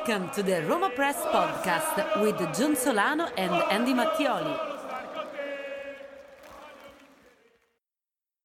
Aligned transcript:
Welcome 0.00 0.30
to 0.30 0.42
the 0.42 0.62
Roma 0.62 0.88
Press 0.88 1.16
podcast 1.26 2.22
with 2.22 2.38
John 2.56 2.74
Solano 2.74 3.26
and 3.36 3.52
Andy 3.70 3.92
Mattioli. 3.92 4.58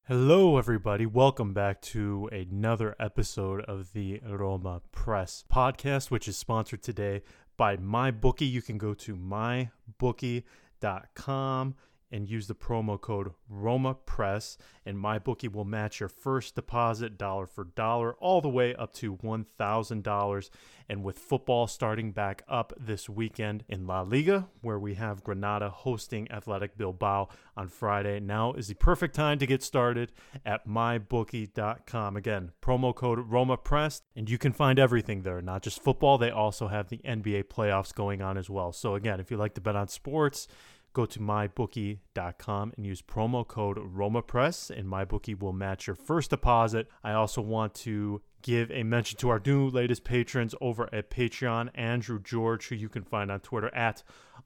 Hello, 0.05 0.57
everybody. 0.57 1.05
Welcome 1.05 1.53
back 1.53 1.79
to 1.83 2.27
another 2.33 2.93
episode 2.99 3.61
of 3.61 3.93
the 3.93 4.19
Roma 4.27 4.81
Press 4.91 5.45
podcast, 5.49 6.11
which 6.11 6.27
is 6.27 6.35
sponsored 6.35 6.83
today 6.83 7.21
by 7.55 7.77
MyBookie. 7.77 8.51
You 8.51 8.61
can 8.61 8.77
go 8.77 8.93
to 8.93 9.15
mybookie.com 9.15 11.75
and 12.15 12.29
use 12.29 12.47
the 12.47 12.55
promo 12.55 12.99
code 12.99 13.33
ROMAPRESS, 13.51 14.57
and 14.85 14.97
MyBookie 14.97 15.51
will 15.51 15.65
match 15.65 15.99
your 15.99 16.07
first 16.07 16.55
deposit 16.55 17.17
dollar 17.17 17.45
for 17.45 17.65
dollar 17.65 18.13
all 18.15 18.39
the 18.39 18.47
way 18.47 18.73
up 18.73 18.93
to 18.93 19.17
$1,000. 19.17 20.49
And 20.87 21.03
with 21.03 21.19
football 21.19 21.67
starting 21.67 22.11
back 22.13 22.43
up 22.47 22.71
this 22.79 23.09
weekend 23.09 23.65
in 23.67 23.85
La 23.85 24.01
Liga, 24.01 24.47
where 24.61 24.79
we 24.79 24.93
have 24.93 25.23
Granada 25.25 25.69
hosting 25.69 26.31
Athletic 26.31 26.77
Bilbao 26.77 27.27
on 27.57 27.67
Friday, 27.67 28.21
now 28.21 28.53
is 28.53 28.67
the 28.67 28.75
perfect 28.75 29.13
time 29.13 29.37
to 29.39 29.45
get 29.45 29.61
started 29.61 30.13
at 30.45 30.65
mybookie.com. 30.65 32.15
Again, 32.15 32.51
promo 32.61 32.95
code 32.95 33.29
ROMAPRESS, 33.29 34.03
and 34.15 34.29
you 34.29 34.37
can 34.37 34.53
find 34.53 34.79
everything 34.79 35.23
there, 35.23 35.41
not 35.41 35.63
just 35.63 35.83
football. 35.83 36.17
They 36.17 36.31
also 36.31 36.69
have 36.69 36.87
the 36.87 36.99
NBA 36.99 37.45
playoffs 37.45 37.93
going 37.93 38.21
on 38.21 38.37
as 38.37 38.49
well. 38.49 38.71
So, 38.71 38.95
again, 38.95 39.19
if 39.19 39.29
you 39.29 39.35
like 39.35 39.55
to 39.55 39.61
bet 39.61 39.75
on 39.75 39.89
sports, 39.89 40.47
go 40.95 41.05
to 41.05 41.19
mybookie.com 41.19 42.73
and 42.75 42.85
use 42.85 43.01
promo 43.01 43.47
code 43.47 43.77
ROMAPRESS, 43.77 44.71
and 44.71 44.87
MyBookie 44.87 45.39
will 45.39 45.53
match 45.53 45.85
your 45.85 45.95
first 45.95 46.29
deposit. 46.31 46.87
I 47.03 47.11
also 47.11 47.41
want 47.41 47.75
to 47.75 48.21
give 48.41 48.71
a 48.71 48.83
mention 48.83 49.17
to 49.17 49.29
our 49.29 49.41
new 49.45 49.69
latest 49.69 50.05
patrons 50.05 50.55
over 50.61 50.89
at 50.93 51.11
Patreon, 51.11 51.69
Andrew 51.75 52.19
George, 52.19 52.69
who 52.69 52.75
you 52.75 52.89
can 52.89 53.03
find 53.03 53.29
on 53.29 53.41
Twitter 53.41 53.73
at 53.75 54.03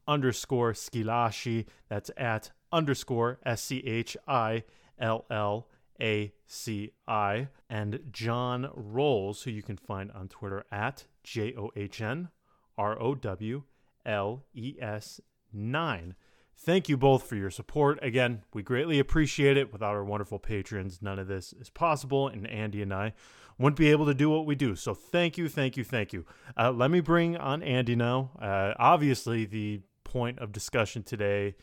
underscore 0.08 0.72
Schillaci. 0.72 1.66
That's 1.88 2.10
at 2.16 2.50
underscore 2.72 3.38
S 3.46 3.62
C 3.62 3.78
H 3.86 4.16
I 4.26 4.64
L 4.98 5.26
L 5.30 5.68
A 6.00 6.32
C 6.46 6.92
I. 7.06 7.48
And 7.68 8.00
John 8.10 8.70
Rowles, 8.74 9.44
who 9.44 9.52
you 9.52 9.62
can 9.62 9.76
find 9.76 10.10
on 10.12 10.28
Twitter 10.28 10.64
at 10.72 11.04
J 11.22 11.54
O 11.56 11.70
H 11.76 12.00
N 12.00 12.28
R 12.76 13.00
O 13.00 13.14
W 13.14 13.62
L 14.04 14.44
E 14.52 14.74
S 14.80 15.20
9. 15.52 16.14
Thank 16.62 16.90
you 16.90 16.98
both 16.98 17.26
for 17.26 17.36
your 17.36 17.50
support. 17.50 17.98
Again, 18.02 18.42
we 18.52 18.62
greatly 18.62 18.98
appreciate 18.98 19.56
it. 19.56 19.72
Without 19.72 19.94
our 19.94 20.04
wonderful 20.04 20.38
patrons, 20.38 21.00
none 21.00 21.18
of 21.18 21.26
this 21.26 21.54
is 21.54 21.70
possible, 21.70 22.28
and 22.28 22.46
Andy 22.46 22.82
and 22.82 22.92
I 22.92 23.14
wouldn't 23.56 23.78
be 23.78 23.90
able 23.90 24.04
to 24.04 24.12
do 24.12 24.28
what 24.28 24.44
we 24.44 24.54
do. 24.54 24.76
So 24.76 24.92
thank 24.92 25.38
you, 25.38 25.48
thank 25.48 25.78
you, 25.78 25.84
thank 25.84 26.12
you. 26.12 26.26
Uh, 26.58 26.70
let 26.70 26.90
me 26.90 27.00
bring 27.00 27.34
on 27.38 27.62
Andy 27.62 27.96
now. 27.96 28.32
Uh, 28.38 28.74
obviously, 28.78 29.46
the 29.46 29.80
point 30.04 30.38
of 30.38 30.52
discussion 30.52 31.02
today 31.02 31.54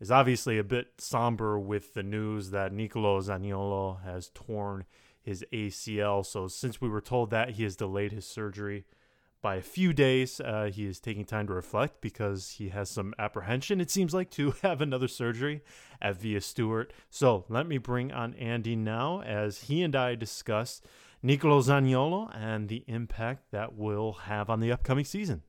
is 0.00 0.10
obviously 0.10 0.58
a 0.58 0.64
bit 0.64 0.94
somber 0.98 1.56
with 1.56 1.94
the 1.94 2.02
news 2.02 2.50
that 2.50 2.72
Nicolo 2.72 3.20
Zaniolo 3.20 4.02
has 4.02 4.30
torn 4.34 4.84
his 5.22 5.44
ACL. 5.52 6.26
So 6.26 6.48
since 6.48 6.80
we 6.80 6.88
were 6.88 7.00
told 7.00 7.30
that, 7.30 7.50
he 7.50 7.62
has 7.62 7.76
delayed 7.76 8.10
his 8.10 8.26
surgery 8.26 8.84
by 9.42 9.56
a 9.56 9.62
few 9.62 9.92
days. 9.92 10.40
Uh, 10.40 10.70
he 10.72 10.86
is 10.86 11.00
taking 11.00 11.24
time 11.24 11.46
to 11.46 11.52
reflect 11.52 12.00
because 12.00 12.50
he 12.50 12.68
has 12.70 12.90
some 12.90 13.14
apprehension, 13.18 13.80
it 13.80 13.90
seems 13.90 14.14
like, 14.14 14.30
to 14.30 14.52
have 14.62 14.80
another 14.80 15.08
surgery 15.08 15.62
at 16.00 16.16
Villa 16.16 16.40
Stuart. 16.40 16.92
So 17.08 17.44
let 17.48 17.66
me 17.66 17.78
bring 17.78 18.12
on 18.12 18.34
Andy 18.34 18.76
now 18.76 19.22
as 19.22 19.62
he 19.64 19.82
and 19.82 19.96
I 19.96 20.14
discuss 20.14 20.80
Nicolo 21.22 21.60
Zaniolo 21.60 22.34
and 22.34 22.68
the 22.68 22.84
impact 22.86 23.50
that 23.50 23.76
will 23.76 24.12
have 24.12 24.48
on 24.48 24.60
the 24.60 24.72
upcoming 24.72 25.04
season. 25.04 25.42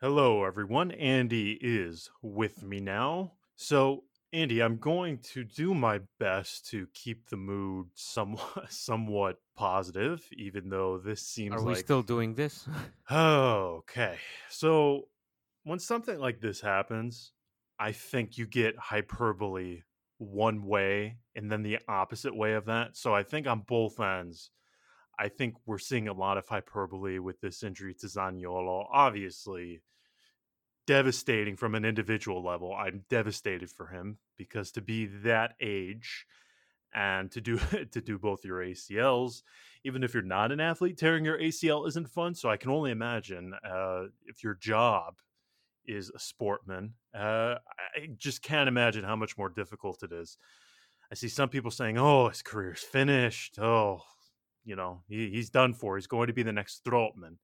Hello, 0.00 0.44
everyone. 0.44 0.90
Andy 0.90 1.58
is 1.60 2.10
with 2.22 2.62
me 2.62 2.80
now. 2.80 3.34
So, 3.54 4.04
Andy, 4.34 4.62
I'm 4.62 4.78
going 4.78 5.18
to 5.34 5.44
do 5.44 5.74
my 5.74 6.00
best 6.18 6.66
to 6.70 6.86
keep 6.94 7.28
the 7.28 7.36
mood 7.36 7.88
somewhat 7.94 8.66
somewhat 8.70 9.36
positive, 9.56 10.26
even 10.32 10.70
though 10.70 10.98
this 10.98 11.20
seems 11.20 11.54
Are 11.54 11.62
we 11.62 11.74
like 11.74 11.84
still 11.84 12.02
doing 12.02 12.34
this? 12.34 12.66
Oh, 13.10 13.82
okay. 13.90 14.16
So 14.48 15.08
when 15.64 15.78
something 15.78 16.18
like 16.18 16.40
this 16.40 16.62
happens, 16.62 17.32
I 17.78 17.92
think 17.92 18.38
you 18.38 18.46
get 18.46 18.78
hyperbole 18.78 19.82
one 20.16 20.64
way 20.64 21.18
and 21.36 21.50
then 21.50 21.62
the 21.62 21.78
opposite 21.86 22.34
way 22.34 22.54
of 22.54 22.66
that. 22.66 22.96
So 22.96 23.14
I 23.14 23.24
think 23.24 23.46
on 23.46 23.60
both 23.66 24.00
ends, 24.00 24.50
I 25.18 25.28
think 25.28 25.56
we're 25.66 25.78
seeing 25.78 26.08
a 26.08 26.12
lot 26.14 26.38
of 26.38 26.48
hyperbole 26.48 27.18
with 27.18 27.40
this 27.40 27.62
injury 27.62 27.94
to 28.00 28.06
Zaniolo. 28.06 28.86
Obviously, 28.90 29.82
devastating 30.86 31.56
from 31.56 31.74
an 31.74 31.84
individual 31.84 32.42
level. 32.44 32.74
I'm 32.74 33.04
devastated 33.08 33.70
for 33.70 33.88
him 33.88 34.18
because 34.36 34.72
to 34.72 34.80
be 34.80 35.06
that 35.06 35.54
age 35.60 36.26
and 36.94 37.30
to 37.32 37.40
do 37.40 37.58
to 37.92 38.00
do 38.00 38.18
both 38.18 38.44
your 38.44 38.60
ACLs, 38.60 39.42
even 39.84 40.02
if 40.02 40.14
you're 40.14 40.22
not 40.22 40.52
an 40.52 40.60
athlete, 40.60 40.98
tearing 40.98 41.24
your 41.24 41.38
ACL 41.38 41.88
isn't 41.88 42.08
fun. 42.08 42.34
So 42.34 42.50
I 42.50 42.56
can 42.56 42.70
only 42.70 42.90
imagine 42.90 43.54
uh, 43.64 44.04
if 44.26 44.42
your 44.42 44.54
job 44.54 45.14
is 45.86 46.10
a 46.10 46.18
sportman. 46.18 46.92
Uh, 47.14 47.56
I 47.96 48.08
just 48.16 48.42
can't 48.42 48.68
imagine 48.68 49.04
how 49.04 49.16
much 49.16 49.36
more 49.36 49.48
difficult 49.48 50.02
it 50.02 50.12
is. 50.12 50.38
I 51.10 51.14
see 51.14 51.28
some 51.28 51.48
people 51.48 51.70
saying, 51.70 51.98
"Oh, 51.98 52.28
his 52.28 52.42
career's 52.42 52.82
finished. 52.82 53.58
Oh, 53.58 54.02
you 54.64 54.76
know, 54.76 55.02
he, 55.08 55.30
he's 55.30 55.50
done 55.50 55.74
for. 55.74 55.96
He's 55.96 56.06
going 56.06 56.28
to 56.28 56.32
be 56.32 56.42
the 56.42 56.52
next 56.52 56.82
Strootman." 56.84 57.36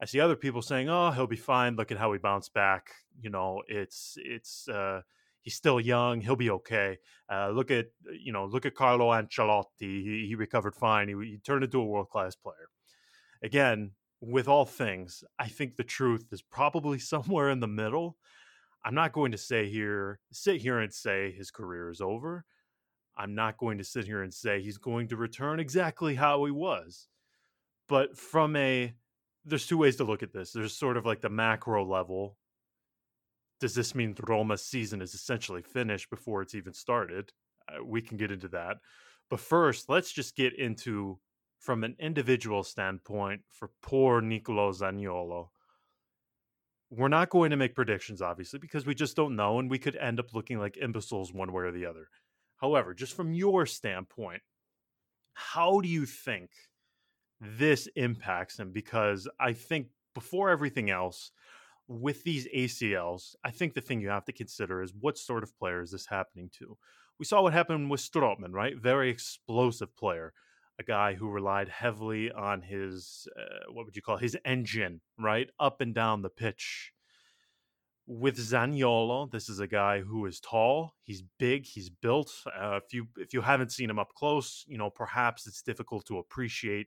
I 0.00 0.04
see 0.04 0.20
other 0.20 0.36
people 0.36 0.62
saying, 0.62 0.88
"Oh, 0.88 1.10
he'll 1.10 1.26
be 1.26 1.36
fine. 1.36 1.76
Look 1.76 1.90
at 1.90 1.98
how 1.98 2.12
he 2.12 2.18
bounced 2.18 2.52
back. 2.52 2.88
You 3.20 3.30
know, 3.30 3.62
it's 3.66 4.16
it's 4.18 4.68
uh, 4.68 5.02
he's 5.42 5.54
still 5.54 5.80
young. 5.80 6.20
He'll 6.20 6.36
be 6.36 6.50
okay. 6.50 6.98
Uh, 7.32 7.50
look 7.50 7.70
at 7.70 7.86
you 8.20 8.32
know, 8.32 8.44
look 8.44 8.66
at 8.66 8.74
Carlo 8.74 9.10
Ancelotti. 9.10 9.64
He, 9.80 10.26
he 10.28 10.34
recovered 10.34 10.74
fine. 10.74 11.08
He, 11.08 11.14
he 11.14 11.38
turned 11.38 11.64
into 11.64 11.80
a 11.80 11.84
world 11.84 12.10
class 12.10 12.34
player. 12.34 12.68
Again, 13.42 13.92
with 14.20 14.48
all 14.48 14.66
things, 14.66 15.24
I 15.38 15.48
think 15.48 15.76
the 15.76 15.84
truth 15.84 16.26
is 16.32 16.42
probably 16.42 16.98
somewhere 17.12 17.50
in 17.50 17.60
the 17.60 17.66
middle. 17.68 18.16
I'm 18.84 18.94
not 18.94 19.12
going 19.12 19.32
to 19.32 19.38
say 19.38 19.68
here, 19.68 20.20
sit 20.30 20.60
here 20.60 20.78
and 20.78 20.92
say 20.92 21.32
his 21.32 21.50
career 21.50 21.90
is 21.90 22.00
over. 22.00 22.44
I'm 23.16 23.34
not 23.34 23.56
going 23.56 23.78
to 23.78 23.84
sit 23.84 24.04
here 24.04 24.22
and 24.22 24.32
say 24.32 24.60
he's 24.60 24.78
going 24.78 25.08
to 25.08 25.16
return 25.16 25.58
exactly 25.58 26.14
how 26.16 26.44
he 26.44 26.52
was. 26.52 27.08
But 27.88 28.16
from 28.16 28.54
a 28.56 28.94
there's 29.46 29.66
two 29.66 29.78
ways 29.78 29.96
to 29.96 30.04
look 30.04 30.22
at 30.22 30.32
this. 30.32 30.50
There's 30.52 30.76
sort 30.76 30.96
of 30.96 31.06
like 31.06 31.20
the 31.20 31.30
macro 31.30 31.84
level. 31.86 32.36
Does 33.60 33.74
this 33.74 33.94
mean 33.94 34.14
Roma's 34.26 34.64
season 34.64 35.00
is 35.00 35.14
essentially 35.14 35.62
finished 35.62 36.10
before 36.10 36.42
it's 36.42 36.54
even 36.54 36.74
started? 36.74 37.30
Uh, 37.68 37.82
we 37.84 38.02
can 38.02 38.16
get 38.16 38.30
into 38.30 38.48
that. 38.48 38.78
But 39.30 39.40
first, 39.40 39.88
let's 39.88 40.12
just 40.12 40.36
get 40.36 40.58
into 40.58 41.18
from 41.58 41.84
an 41.84 41.96
individual 41.98 42.62
standpoint 42.62 43.42
for 43.48 43.70
poor 43.82 44.20
Nicolo 44.20 44.72
Zaniolo. 44.72 45.48
We're 46.90 47.08
not 47.08 47.30
going 47.30 47.50
to 47.50 47.56
make 47.56 47.74
predictions, 47.74 48.22
obviously, 48.22 48.58
because 48.58 48.86
we 48.86 48.94
just 48.94 49.16
don't 49.16 49.34
know, 49.34 49.58
and 49.58 49.70
we 49.70 49.78
could 49.78 49.96
end 49.96 50.20
up 50.20 50.34
looking 50.34 50.58
like 50.58 50.76
imbeciles 50.76 51.32
one 51.32 51.52
way 51.52 51.64
or 51.64 51.72
the 51.72 51.86
other. 51.86 52.08
However, 52.58 52.94
just 52.94 53.14
from 53.14 53.32
your 53.32 53.66
standpoint, 53.66 54.42
how 55.34 55.80
do 55.80 55.88
you 55.88 56.06
think 56.06 56.50
this 57.40 57.88
impacts 57.96 58.58
him? 58.58 58.72
Because 58.72 59.28
I 59.38 59.52
think 59.52 59.88
before 60.14 60.50
everything 60.50 60.90
else, 60.90 61.30
with 61.88 62.24
these 62.24 62.48
ACLs, 62.48 63.36
I 63.44 63.50
think 63.50 63.74
the 63.74 63.80
thing 63.80 64.00
you 64.00 64.08
have 64.08 64.24
to 64.24 64.32
consider 64.32 64.82
is 64.82 64.92
what 64.98 65.18
sort 65.18 65.42
of 65.42 65.56
player 65.56 65.80
is 65.80 65.92
this 65.92 66.06
happening 66.06 66.50
to? 66.58 66.76
We 67.18 67.24
saw 67.24 67.42
what 67.42 67.52
happened 67.52 67.90
with 67.90 68.00
Strootman, 68.00 68.52
right? 68.52 68.76
Very 68.76 69.08
explosive 69.08 69.96
player, 69.96 70.32
a 70.78 70.82
guy 70.82 71.14
who 71.14 71.28
relied 71.28 71.68
heavily 71.68 72.30
on 72.32 72.62
his, 72.62 73.28
uh, 73.38 73.72
what 73.72 73.86
would 73.86 73.96
you 73.96 74.02
call 74.02 74.16
it? 74.16 74.22
his 74.22 74.36
engine, 74.44 75.00
right? 75.18 75.48
Up 75.60 75.80
and 75.80 75.94
down 75.94 76.22
the 76.22 76.28
pitch. 76.28 76.92
With 78.08 78.36
Zaniolo, 78.36 79.30
this 79.30 79.48
is 79.48 79.58
a 79.58 79.66
guy 79.66 80.00
who 80.00 80.26
is 80.26 80.38
tall. 80.38 80.94
He's 81.02 81.24
big. 81.38 81.66
He's 81.66 81.90
built. 81.90 82.32
Uh, 82.46 82.78
if 82.84 82.92
you 82.94 83.08
if 83.16 83.34
you 83.34 83.40
haven't 83.40 83.72
seen 83.72 83.90
him 83.90 83.98
up 83.98 84.14
close, 84.14 84.64
you 84.68 84.78
know 84.78 84.90
perhaps 84.90 85.48
it's 85.48 85.60
difficult 85.60 86.06
to 86.06 86.18
appreciate 86.18 86.86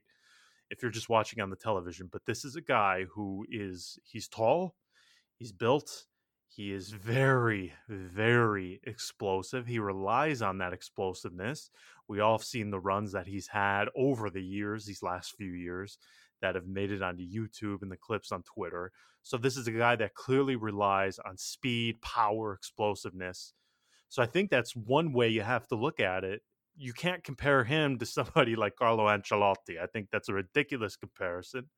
if 0.70 0.82
you're 0.82 0.90
just 0.90 1.08
watching 1.08 1.40
on 1.40 1.50
the 1.50 1.56
television. 1.56 2.08
But 2.10 2.24
this 2.26 2.44
is 2.44 2.56
a 2.56 2.60
guy 2.60 3.04
who 3.12 3.44
is 3.50 3.98
he's 4.04 4.28
tall, 4.28 4.76
he's 5.38 5.52
built, 5.52 6.06
he 6.48 6.72
is 6.72 6.90
very, 6.90 7.72
very 7.88 8.80
explosive. 8.84 9.66
He 9.66 9.78
relies 9.78 10.42
on 10.42 10.58
that 10.58 10.72
explosiveness. 10.72 11.70
We 12.08 12.18
all 12.18 12.36
have 12.36 12.44
seen 12.44 12.70
the 12.70 12.80
runs 12.80 13.12
that 13.12 13.28
he's 13.28 13.46
had 13.46 13.86
over 13.96 14.30
the 14.30 14.42
years, 14.42 14.84
these 14.84 15.02
last 15.02 15.36
few 15.36 15.52
years, 15.52 15.96
that 16.42 16.56
have 16.56 16.66
made 16.66 16.90
it 16.90 17.02
onto 17.02 17.22
YouTube 17.22 17.82
and 17.82 17.90
the 17.90 17.96
clips 17.96 18.32
on 18.32 18.42
Twitter. 18.42 18.90
So 19.22 19.36
this 19.36 19.56
is 19.56 19.68
a 19.68 19.72
guy 19.72 19.94
that 19.96 20.14
clearly 20.14 20.56
relies 20.56 21.20
on 21.20 21.36
speed, 21.36 22.02
power, 22.02 22.52
explosiveness. 22.54 23.54
So 24.08 24.20
I 24.20 24.26
think 24.26 24.50
that's 24.50 24.74
one 24.74 25.12
way 25.12 25.28
you 25.28 25.42
have 25.42 25.68
to 25.68 25.76
look 25.76 26.00
at 26.00 26.24
it. 26.24 26.42
You 26.80 26.94
can't 26.94 27.24
compare 27.24 27.64
him 27.64 27.98
to 27.98 28.06
somebody 28.06 28.56
like 28.62 28.76
Carlo 28.76 29.06
Ancelotti. 29.06 29.80
I 29.82 29.86
think 29.86 30.08
that's 30.10 30.28
a 30.30 30.34
ridiculous 30.34 30.96
comparison. 30.96 31.70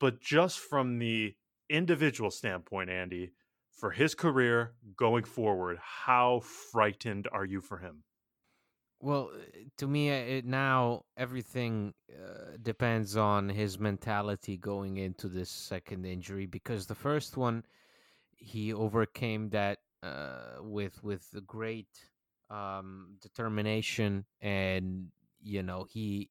but 0.00 0.20
just 0.20 0.58
from 0.60 0.98
the 0.98 1.34
individual 1.70 2.30
standpoint, 2.30 2.90
Andy, 2.90 3.32
for 3.70 3.90
his 3.92 4.14
career 4.14 4.74
going 4.96 5.24
forward, 5.24 5.78
how 5.82 6.40
frightened 6.40 7.28
are 7.32 7.44
you 7.44 7.60
for 7.60 7.78
him? 7.78 8.04
Well, 9.00 9.30
uh, 9.34 9.40
to 9.78 9.86
me, 9.88 10.10
uh, 10.10 10.14
it, 10.14 10.46
now 10.46 11.04
everything 11.16 11.94
uh, 12.12 12.56
depends 12.62 13.16
on 13.16 13.48
his 13.48 13.78
mentality 13.78 14.56
going 14.56 14.98
into 14.98 15.28
this 15.28 15.50
second 15.50 16.06
injury 16.06 16.46
because 16.46 16.86
the 16.86 16.94
first 16.94 17.36
one 17.36 17.64
he 18.36 18.72
overcame 18.72 19.50
that 19.50 19.78
uh, 20.02 20.58
with 20.60 21.02
with 21.02 21.28
great 21.46 21.88
um, 22.52 23.16
determination 23.22 24.26
and 24.42 25.08
you 25.42 25.62
know 25.62 25.84
he 25.90 26.30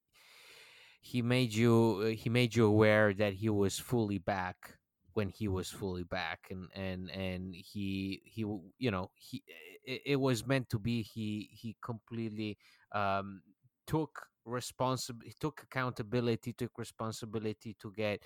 he 1.02 1.22
made 1.22 1.54
you 1.54 2.00
he 2.18 2.30
made 2.30 2.56
you 2.56 2.66
aware 2.66 3.14
that 3.14 3.34
he 3.34 3.50
was 3.50 3.80
fully 3.80 4.18
back 4.18 4.76
when 5.14 5.30
he 5.30 5.48
was 5.48 5.70
fully 5.70 6.04
back 6.04 6.48
and 6.50 6.70
and 6.74 7.10
and 7.12 7.56
he 7.56 8.22
he 8.26 8.42
you 8.78 8.92
know 8.92 9.10
he 9.16 9.44
it, 9.84 10.02
it 10.06 10.16
was 10.18 10.46
meant 10.46 10.70
to 10.70 10.80
be. 10.80 11.02
He 11.02 11.50
he 11.52 11.76
completely 11.82 12.58
um 12.92 13.42
took 13.88 14.28
responsibility 14.46 15.36
took 15.40 15.62
accountability 15.64 16.54
took 16.54 16.78
responsibility 16.78 17.76
to 17.80 17.92
get 17.96 18.24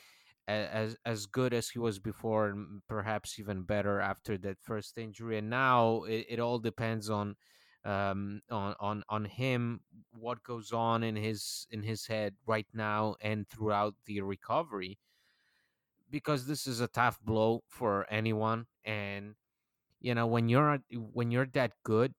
as 0.48 0.95
as 1.06 1.25
good 1.25 1.53
as 1.53 1.69
he 1.69 1.80
was 1.80 1.98
before 1.98 2.48
and 2.50 2.81
perhaps 2.88 3.39
even 3.39 3.63
better 3.63 4.00
after 4.00 4.38
that 4.38 4.57
first 4.62 4.98
injury. 4.98 5.38
And 5.39 5.50
now 5.50 6.03
it, 6.03 6.25
it 6.30 6.39
all 6.39 6.59
depends 6.59 7.09
on 7.09 7.36
um, 7.86 8.42
on 8.50 8.76
on 8.80 9.04
on 9.10 9.26
him 9.26 9.80
what 10.12 10.44
goes 10.44 10.72
on 10.72 11.04
in 11.04 11.16
his 11.16 11.68
in 11.70 11.84
his 11.84 12.08
head 12.08 12.34
right 12.46 12.68
now 12.74 13.16
and 13.22 13.48
throughout 13.48 13.94
the 14.06 14.22
recovery 14.22 14.98
because 16.10 16.48
this 16.48 16.66
is 16.66 16.82
a 16.82 16.88
tough 16.88 17.20
blow 17.22 17.64
for 17.68 18.06
anyone 18.10 18.66
and 18.84 19.36
you 20.00 20.16
know 20.16 20.26
when 20.26 20.50
you're 20.50 20.80
when 21.14 21.32
you're 21.32 21.46
that 21.54 21.74
good 21.84 22.14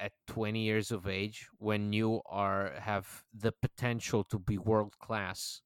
at 0.00 0.12
20 0.26 0.60
years 0.60 0.90
of 0.90 1.06
age 1.06 1.48
when 1.58 1.92
you 1.92 2.20
are 2.26 2.72
have 2.78 3.22
the 3.32 3.52
potential 3.52 4.24
to 4.24 4.38
be 4.38 4.58
world 4.58 4.98
class 4.98 5.62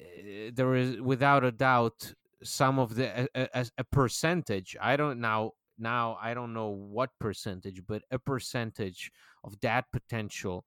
uh, 0.00 0.50
there 0.54 0.74
is 0.74 1.00
without 1.00 1.44
a 1.44 1.52
doubt 1.52 2.14
some 2.42 2.78
of 2.78 2.94
the 2.94 3.28
a, 3.34 3.48
a, 3.52 3.66
a 3.76 3.84
percentage 3.84 4.74
i 4.80 4.96
don't 4.96 5.20
now 5.20 5.52
now 5.80 6.18
I 6.20 6.34
don't 6.34 6.54
know 6.54 6.68
what 6.68 7.10
percentage, 7.18 7.82
but 7.86 8.02
a 8.10 8.18
percentage 8.18 9.10
of 9.44 9.60
that 9.60 9.86
potential 9.92 10.64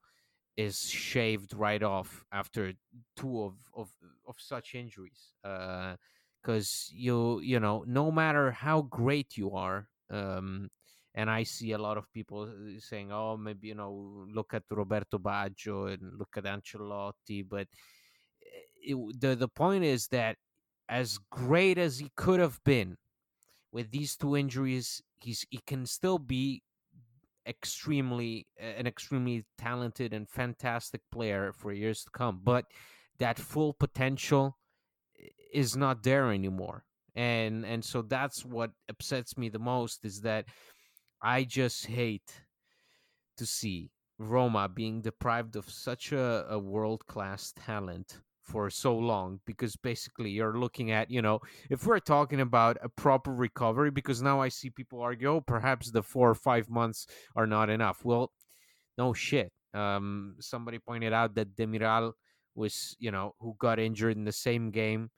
is 0.55 0.79
shaved 0.81 1.53
right 1.53 1.81
off 1.81 2.25
after 2.31 2.73
two 3.15 3.43
of 3.43 3.55
of, 3.75 3.89
of 4.27 4.35
such 4.39 4.75
injuries. 4.75 5.33
Because 5.41 6.89
uh, 6.91 6.95
you 6.95 7.39
you 7.41 7.59
know 7.59 7.83
no 7.87 8.11
matter 8.11 8.51
how 8.51 8.81
great 8.81 9.37
you 9.37 9.51
are, 9.51 9.87
um, 10.09 10.69
and 11.15 11.29
I 11.29 11.43
see 11.43 11.71
a 11.71 11.77
lot 11.77 11.97
of 11.97 12.11
people 12.11 12.43
uh, 12.43 12.79
saying, 12.79 13.11
"Oh, 13.11 13.37
maybe 13.37 13.67
you 13.67 13.75
know, 13.75 14.25
look 14.29 14.53
at 14.53 14.63
Roberto 14.69 15.17
Baggio 15.19 15.93
and 15.93 16.17
look 16.17 16.35
at 16.37 16.45
Ancelotti," 16.45 17.47
but 17.47 17.67
eh, 18.41 18.93
it, 18.93 19.21
the 19.21 19.35
the 19.35 19.47
point 19.47 19.83
is 19.83 20.07
that 20.07 20.37
as 20.89 21.17
great 21.31 21.77
as 21.77 21.99
he 21.99 22.11
could 22.15 22.39
have 22.39 22.59
been 22.63 22.97
with 23.73 23.91
these 23.91 24.15
two 24.15 24.37
injuries, 24.37 25.01
he's 25.19 25.45
he 25.49 25.59
can 25.65 25.85
still 25.85 26.19
be 26.19 26.61
extremely 27.45 28.47
an 28.57 28.87
extremely 28.87 29.45
talented 29.57 30.13
and 30.13 30.29
fantastic 30.29 31.01
player 31.11 31.51
for 31.51 31.73
years 31.73 32.03
to 32.03 32.11
come. 32.11 32.39
But 32.41 32.65
that 33.17 33.39
full 33.39 33.73
potential 33.73 34.57
is 35.51 35.75
not 35.75 36.03
there 36.03 36.31
anymore. 36.31 36.85
And 37.15 37.65
and 37.65 37.83
so 37.83 38.03
that's 38.03 38.45
what 38.45 38.71
upsets 38.87 39.37
me 39.37 39.49
the 39.49 39.59
most 39.59 40.05
is 40.05 40.21
that 40.21 40.45
I 41.21 41.43
just 41.43 41.87
hate 41.87 42.31
to 43.37 43.45
see 43.45 43.89
Roma 44.19 44.69
being 44.69 45.01
deprived 45.01 45.55
of 45.55 45.69
such 45.69 46.11
a, 46.11 46.45
a 46.47 46.59
world 46.59 47.07
class 47.07 47.53
talent 47.55 48.21
for 48.43 48.69
so 48.69 48.95
long 48.95 49.39
because 49.45 49.75
basically 49.77 50.29
you're 50.29 50.59
looking 50.59 50.91
at 50.91 51.09
you 51.09 51.21
know 51.21 51.39
if 51.69 51.87
we're 51.87 51.99
talking 51.99 52.41
about 52.41 52.77
a 52.83 52.89
proper 52.89 53.33
recovery 53.33 53.89
because 53.89 54.21
now 54.21 54.41
i 54.41 54.49
see 54.49 54.69
people 54.69 55.01
argue 55.01 55.29
oh 55.29 55.41
perhaps 55.41 55.91
the 55.91 56.03
four 56.03 56.29
or 56.29 56.35
five 56.35 56.69
months 56.69 57.07
are 57.35 57.47
not 57.47 57.69
enough. 57.69 58.03
Well 58.03 58.31
no 58.97 59.13
shit. 59.13 59.51
Um 59.73 60.35
somebody 60.39 60.77
pointed 60.77 61.13
out 61.13 61.35
that 61.35 61.55
demiral 61.55 62.13
was 62.53 62.95
you 62.99 63.11
know 63.11 63.33
who 63.39 63.55
got 63.57 63.79
injured 63.79 64.17
in 64.17 64.25
the 64.25 64.31
same 64.31 64.69
game 64.69 65.09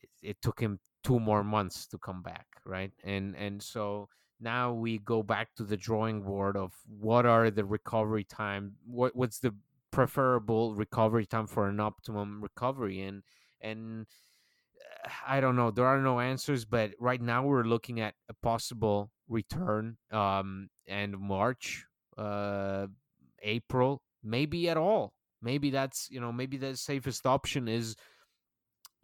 it, 0.00 0.10
it 0.22 0.36
took 0.42 0.58
him 0.58 0.80
two 1.04 1.20
more 1.20 1.44
months 1.44 1.86
to 1.88 1.98
come 1.98 2.22
back 2.22 2.46
right? 2.64 2.92
And 3.04 3.36
and 3.36 3.62
so 3.62 4.08
now 4.40 4.72
we 4.72 4.98
go 4.98 5.22
back 5.22 5.54
to 5.56 5.64
the 5.64 5.76
drawing 5.76 6.22
board 6.22 6.56
of 6.56 6.72
what 6.88 7.26
are 7.26 7.50
the 7.50 7.64
recovery 7.64 8.24
time 8.24 8.72
what 8.86 9.14
what's 9.14 9.38
the 9.38 9.54
preferable 9.92 10.74
recovery 10.74 11.26
time 11.26 11.46
for 11.46 11.68
an 11.68 11.78
optimum 11.80 12.42
recovery 12.42 13.00
and 13.00 13.22
and 13.60 14.06
I 15.26 15.40
don't 15.40 15.56
know. 15.56 15.70
There 15.70 15.86
are 15.86 16.00
no 16.00 16.20
answers, 16.20 16.64
but 16.64 16.92
right 16.98 17.20
now 17.20 17.44
we're 17.44 17.64
looking 17.64 18.00
at 18.00 18.14
a 18.28 18.34
possible 18.34 19.10
return 19.28 19.96
um 20.10 20.68
and 20.88 21.18
March, 21.18 21.86
uh 22.18 22.86
April, 23.42 24.02
maybe 24.22 24.68
at 24.68 24.76
all. 24.76 25.12
Maybe 25.40 25.70
that's, 25.70 26.08
you 26.10 26.20
know, 26.20 26.32
maybe 26.32 26.56
the 26.56 26.76
safest 26.76 27.26
option 27.26 27.68
is 27.68 27.96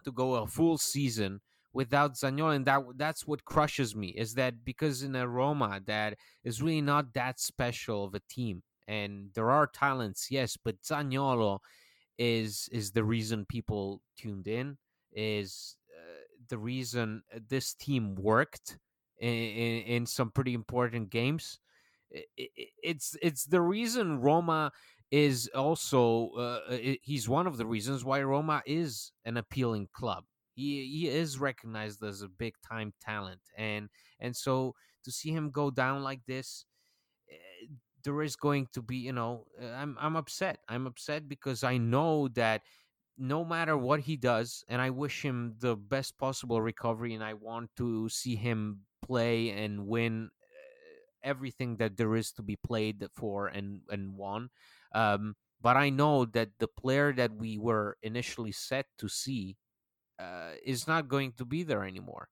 to 0.05 0.13
go 0.13 0.35
a 0.35 0.47
full 0.47 0.79
season 0.79 1.41
without 1.73 2.15
Zaniolo 2.15 2.57
and 2.57 2.67
that 2.67 2.83
that's 2.97 3.27
what 3.27 3.45
crushes 3.45 3.95
me 3.95 4.09
is 4.09 4.35
that 4.35 4.65
because 4.65 5.03
in 5.03 5.15
a 5.15 5.29
Roma 5.29 5.81
that 5.87 6.17
is 6.45 6.63
really 6.63 6.81
not 6.81 7.13
that 7.15 7.39
special 7.39 8.05
of 8.05 8.15
a 8.15 8.21
team 8.29 8.63
and 8.89 9.29
there 9.35 9.51
are 9.51 9.67
talents, 9.67 10.29
yes, 10.31 10.57
but 10.57 10.83
Zaniolo 10.83 11.61
is 12.19 12.69
is 12.73 12.91
the 12.91 13.05
reason 13.05 13.47
people 13.47 14.03
tuned 14.17 14.49
in. 14.49 14.79
Is 15.13 15.77
uh, 15.97 16.25
the 16.49 16.59
reason 16.59 17.23
uh, 17.35 17.39
this 17.49 17.75
team 17.75 18.15
worked 18.17 18.79
in, 19.19 19.29
in, 19.29 19.83
in 19.83 20.07
some 20.07 20.31
pretty 20.31 20.55
important 20.55 21.11
games. 21.11 21.61
It, 22.11 22.27
it, 22.37 22.69
it's 22.83 23.17
it's 23.23 23.45
the 23.45 23.61
reason 23.61 24.21
Roma 24.21 24.73
is 25.11 25.49
also 25.55 26.31
uh, 26.39 26.61
it, 26.71 27.01
he's 27.03 27.29
one 27.29 27.47
of 27.47 27.59
the 27.59 27.67
reasons 27.67 28.05
why 28.05 28.23
Roma 28.23 28.63
is 28.67 29.13
an 29.25 29.37
appealing 29.37 29.89
club. 29.93 30.25
He 30.55 30.87
he 30.87 31.09
is 31.09 31.39
recognized 31.39 32.03
as 32.03 32.23
a 32.23 32.29
big 32.29 32.55
time 32.67 32.93
talent, 33.01 33.41
and 33.57 33.89
and 34.19 34.35
so 34.35 34.75
to 35.05 35.13
see 35.13 35.31
him 35.31 35.51
go 35.51 35.71
down 35.71 36.03
like 36.03 36.21
this, 36.27 36.65
there 38.05 38.23
is 38.23 38.37
going 38.37 38.69
to 38.73 38.83
be, 38.83 38.97
you 38.97 39.13
know, 39.13 39.47
uh, 39.61 39.67
I'm 39.67 39.97
I'm 40.01 40.17
upset. 40.17 40.59
I'm 40.69 40.87
upset 40.87 41.29
because 41.29 41.65
I 41.65 41.79
know 41.79 42.29
that 42.35 42.63
no 43.17 43.45
matter 43.45 43.77
what 43.77 44.01
he 44.01 44.17
does, 44.17 44.65
and 44.69 44.81
I 44.81 44.91
wish 44.91 45.23
him 45.23 45.55
the 45.59 45.77
best 45.77 46.19
possible 46.19 46.61
recovery, 46.63 47.15
and 47.15 47.25
I 47.25 47.35
want 47.35 47.71
to 47.77 48.09
see 48.09 48.37
him 48.37 48.81
play 49.03 49.51
and 49.51 49.87
win 49.87 50.31
uh, 50.43 51.29
everything 51.29 51.77
that 51.77 51.97
there 51.97 52.15
is 52.15 52.33
to 52.33 52.43
be 52.43 52.57
played 52.57 53.07
for 53.15 53.49
and 53.49 53.81
and 53.91 54.15
won. 54.17 54.51
Um, 54.95 55.35
but 55.61 55.77
I 55.77 55.91
know 55.91 56.25
that 56.25 56.51
the 56.59 56.69
player 56.69 57.13
that 57.15 57.35
we 57.35 57.59
were 57.59 57.97
initially 58.03 58.53
set 58.53 58.87
to 58.99 59.09
see 59.09 59.57
uh, 60.19 60.53
is 60.65 60.87
not 60.87 61.09
going 61.09 61.33
to 61.39 61.45
be 61.45 61.63
there 61.65 61.85
anymore. 61.85 62.29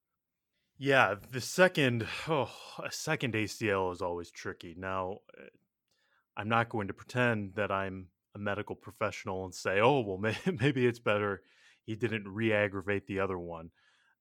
Yeah, 0.79 1.15
the 1.33 1.41
second, 1.41 2.07
oh, 2.29 2.51
a 2.83 2.93
second 2.93 3.35
ACL 3.35 3.93
is 3.93 4.03
always 4.03 4.31
tricky. 4.31 4.75
Now, 4.77 5.19
eh, 5.39 5.49
I'm 6.37 6.49
not 6.49 6.69
going 6.69 6.89
to 6.89 6.95
pretend 6.95 7.55
that 7.55 7.71
I'm 7.71 8.09
a 8.35 8.39
medical 8.39 8.77
professional 8.77 9.45
and 9.45 9.55
say, 9.55 9.81
oh, 9.81 10.01
well, 10.01 10.19
may- 10.19 10.37
maybe 10.61 10.87
it's 10.87 10.99
better 10.99 11.43
he 11.85 11.95
didn't 11.95 12.27
re 12.27 12.53
aggravate 12.53 13.07
the 13.07 13.21
other 13.21 13.39
one. 13.39 13.71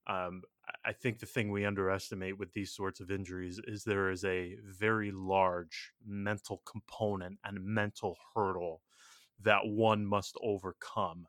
Um, 0.08 0.44
I 0.86 0.94
think 0.94 1.20
the 1.20 1.26
thing 1.26 1.52
we 1.52 1.66
underestimate 1.66 2.38
with 2.38 2.54
these 2.54 2.72
sorts 2.74 3.00
of 3.00 3.10
injuries 3.10 3.60
is 3.68 3.84
there 3.84 4.12
is 4.12 4.24
a 4.24 4.56
very 4.64 5.12
large 5.12 5.92
mental 6.06 6.62
component 6.66 7.40
and 7.44 7.64
mental 7.64 8.16
hurdle 8.34 8.82
that 9.44 9.66
one 9.66 10.06
must 10.06 10.38
overcome. 10.44 11.26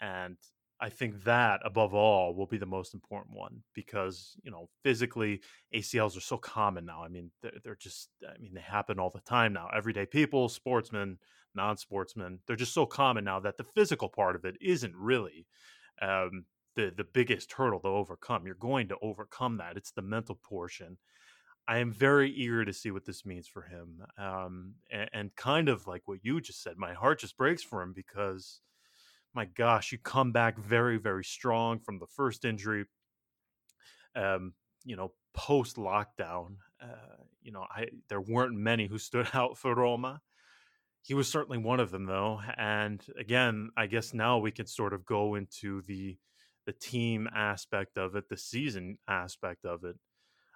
And 0.00 0.36
I 0.80 0.90
think 0.90 1.24
that 1.24 1.60
above 1.64 1.92
all 1.92 2.34
will 2.34 2.46
be 2.46 2.58
the 2.58 2.66
most 2.66 2.94
important 2.94 3.36
one 3.36 3.62
because 3.74 4.36
you 4.42 4.50
know 4.50 4.68
physically 4.82 5.40
ACLs 5.74 6.16
are 6.16 6.20
so 6.20 6.36
common 6.36 6.84
now. 6.84 7.02
I 7.02 7.08
mean 7.08 7.30
they're, 7.42 7.58
they're 7.64 7.76
just 7.76 8.10
I 8.24 8.38
mean 8.38 8.54
they 8.54 8.60
happen 8.60 8.98
all 8.98 9.10
the 9.10 9.20
time 9.20 9.52
now. 9.52 9.68
Everyday 9.74 10.06
people, 10.06 10.48
sportsmen, 10.48 11.18
non-sportsmen, 11.54 12.40
they're 12.46 12.56
just 12.56 12.74
so 12.74 12.86
common 12.86 13.24
now 13.24 13.40
that 13.40 13.56
the 13.56 13.64
physical 13.64 14.08
part 14.08 14.36
of 14.36 14.44
it 14.44 14.56
isn't 14.60 14.94
really 14.94 15.46
um, 16.00 16.44
the 16.76 16.92
the 16.96 17.04
biggest 17.04 17.52
hurdle 17.52 17.80
to 17.80 17.88
overcome. 17.88 18.46
You're 18.46 18.54
going 18.54 18.88
to 18.88 18.96
overcome 19.02 19.58
that. 19.58 19.76
It's 19.76 19.90
the 19.90 20.02
mental 20.02 20.36
portion. 20.36 20.98
I 21.66 21.78
am 21.78 21.92
very 21.92 22.30
eager 22.30 22.64
to 22.64 22.72
see 22.72 22.90
what 22.90 23.04
this 23.04 23.26
means 23.26 23.46
for 23.46 23.62
him, 23.62 24.02
um, 24.16 24.74
and, 24.90 25.10
and 25.12 25.36
kind 25.36 25.68
of 25.68 25.86
like 25.86 26.02
what 26.06 26.20
you 26.22 26.40
just 26.40 26.62
said. 26.62 26.78
My 26.78 26.94
heart 26.94 27.20
just 27.20 27.36
breaks 27.36 27.62
for 27.62 27.82
him 27.82 27.92
because 27.92 28.60
my 29.38 29.44
gosh, 29.44 29.92
you 29.92 29.98
come 29.98 30.32
back 30.32 30.58
very, 30.58 30.98
very 30.98 31.22
strong 31.22 31.78
from 31.78 32.00
the 32.00 32.08
first 32.08 32.44
injury. 32.44 32.86
Um, 34.16 34.54
you 34.84 34.96
know, 34.96 35.12
post 35.32 35.76
lockdown, 35.76 36.56
uh, 36.82 37.22
you 37.40 37.52
know, 37.52 37.64
I 37.70 37.86
there 38.08 38.20
weren't 38.20 38.56
many 38.56 38.88
who 38.88 38.98
stood 38.98 39.28
out 39.34 39.56
for 39.56 39.76
Roma. 39.76 40.22
He 41.02 41.14
was 41.14 41.28
certainly 41.28 41.58
one 41.58 41.78
of 41.78 41.92
them, 41.92 42.06
though. 42.06 42.40
And 42.56 43.00
again, 43.16 43.70
I 43.76 43.86
guess 43.86 44.12
now 44.12 44.38
we 44.38 44.50
can 44.50 44.66
sort 44.66 44.92
of 44.92 45.06
go 45.06 45.36
into 45.36 45.82
the 45.82 46.18
the 46.66 46.72
team 46.72 47.28
aspect 47.32 47.96
of 47.96 48.16
it, 48.16 48.28
the 48.28 48.36
season 48.36 48.98
aspect 49.06 49.64
of 49.64 49.84
it. 49.84 49.94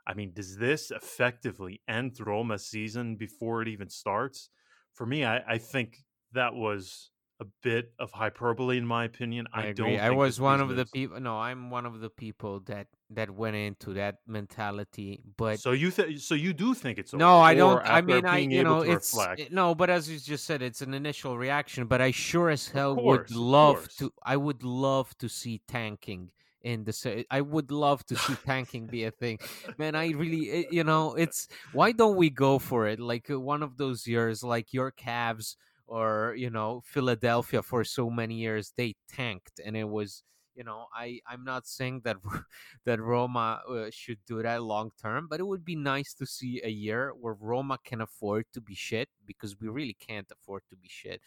I 0.09 0.15
mean, 0.15 0.33
does 0.35 0.57
this 0.57 0.91
effectively 0.91 1.83
end 1.89 2.19
Roma's 2.19 2.67
season 2.67 3.15
before 3.15 3.63
it 3.63 3.69
even 3.69 3.89
starts? 3.89 4.51
For 4.93 5.07
me, 5.07 5.25
I, 5.25 5.39
I 5.47 5.59
think 5.59 5.99
that 6.33 6.55
was 6.55 7.12
a 7.43 7.47
bit 7.63 7.93
of 7.99 8.11
hyperbole 8.13 8.79
in 8.79 8.87
my 8.87 9.05
opinion. 9.05 9.47
I, 9.53 9.63
I, 9.63 9.65
agree. 9.67 9.97
don't. 9.97 10.01
I 10.01 10.11
was 10.11 10.41
one 10.41 10.61
of 10.61 10.77
the 10.77 10.87
people. 10.87 11.21
No, 11.21 11.39
I'm 11.39 11.71
one 11.71 11.87
of 11.87 12.01
the 12.01 12.09
people 12.09 12.61
that 12.71 12.87
that 13.11 13.29
went 13.31 13.57
into 13.57 13.93
that 13.95 14.17
mentality. 14.27 15.21
But 15.37 15.61
So 15.61 15.73
you 15.73 15.91
think? 15.91 16.21
So 16.21 16.35
you 16.35 16.53
do 16.53 16.73
think 16.75 16.99
it's 16.99 17.13
no, 17.13 17.39
I 17.39 17.55
don't. 17.55 17.83
I 17.85 18.01
mean, 18.01 18.25
I 18.25 18.39
you 18.39 18.63
know, 18.63 18.81
it's 18.81 19.13
it- 19.39 19.53
no. 19.53 19.75
But 19.75 19.91
as 19.91 20.09
you 20.11 20.19
just 20.19 20.45
said, 20.45 20.63
it's 20.63 20.83
an 20.83 20.95
initial 20.95 21.37
reaction. 21.37 21.87
But 21.87 22.01
I 22.01 22.11
sure 22.13 22.49
as 22.51 22.69
hell 22.69 22.95
course, 22.95 23.29
would 23.31 23.37
love 23.37 23.89
to. 23.99 24.13
I 24.23 24.37
would 24.37 24.63
love 24.63 25.17
to 25.19 25.29
see 25.29 25.61
tanking 25.67 26.31
in 26.63 26.85
the. 26.85 27.25
I 27.31 27.41
would 27.41 27.71
love 27.73 28.07
to 28.07 28.17
see 28.17 28.37
tanking 28.47 28.87
be 28.87 29.05
a 29.05 29.11
thing. 29.11 29.39
Man, 29.79 29.95
I 29.95 30.11
really, 30.11 30.45
it- 30.59 30.73
you 30.73 30.85
know, 30.85 31.15
it's 31.15 31.49
why 31.73 31.93
don't 31.93 32.17
we 32.17 32.31
go 32.31 32.59
for 32.59 32.87
it? 32.87 33.01
Like 33.01 33.31
uh, 33.31 33.41
one 33.41 33.63
of 33.63 33.77
those 33.77 34.07
years, 34.07 34.43
like 34.43 34.73
your 34.73 34.93
Cavs 34.93 35.57
or 35.87 36.35
you 36.37 36.51
know 36.51 36.83
Philadelphia 36.85 37.63
for 37.63 37.85
so 37.85 38.11
many 38.11 38.37
years, 38.37 38.73
they 38.77 38.95
tanked, 39.09 39.61
and 39.65 39.77
it 39.77 39.89
was. 39.89 40.23
You 40.55 40.65
know, 40.65 40.85
I 40.95 41.19
I'm 41.27 41.45
not 41.45 41.67
saying 41.67 42.03
that 42.05 42.19
that 42.85 43.01
Roma 43.01 43.63
uh, 43.67 43.87
should 43.91 44.19
do 44.27 44.43
that 44.43 44.63
long 44.63 44.91
term, 45.01 45.27
but 45.27 45.41
it 45.41 45.47
would 45.47 45.65
be 45.65 45.77
nice 45.77 46.13
to 46.15 46.27
see 46.27 46.61
a 46.63 46.69
year 46.69 47.15
where 47.19 47.33
Roma 47.41 47.79
can 47.83 48.03
afford 48.03 48.45
to 48.53 48.61
be 48.61 48.75
shit 48.75 49.09
because 49.25 49.59
we 49.59 49.69
really 49.69 49.97
can't 49.99 50.31
afford 50.31 50.63
to 50.69 50.77
be 50.77 50.89
shit. 50.91 51.23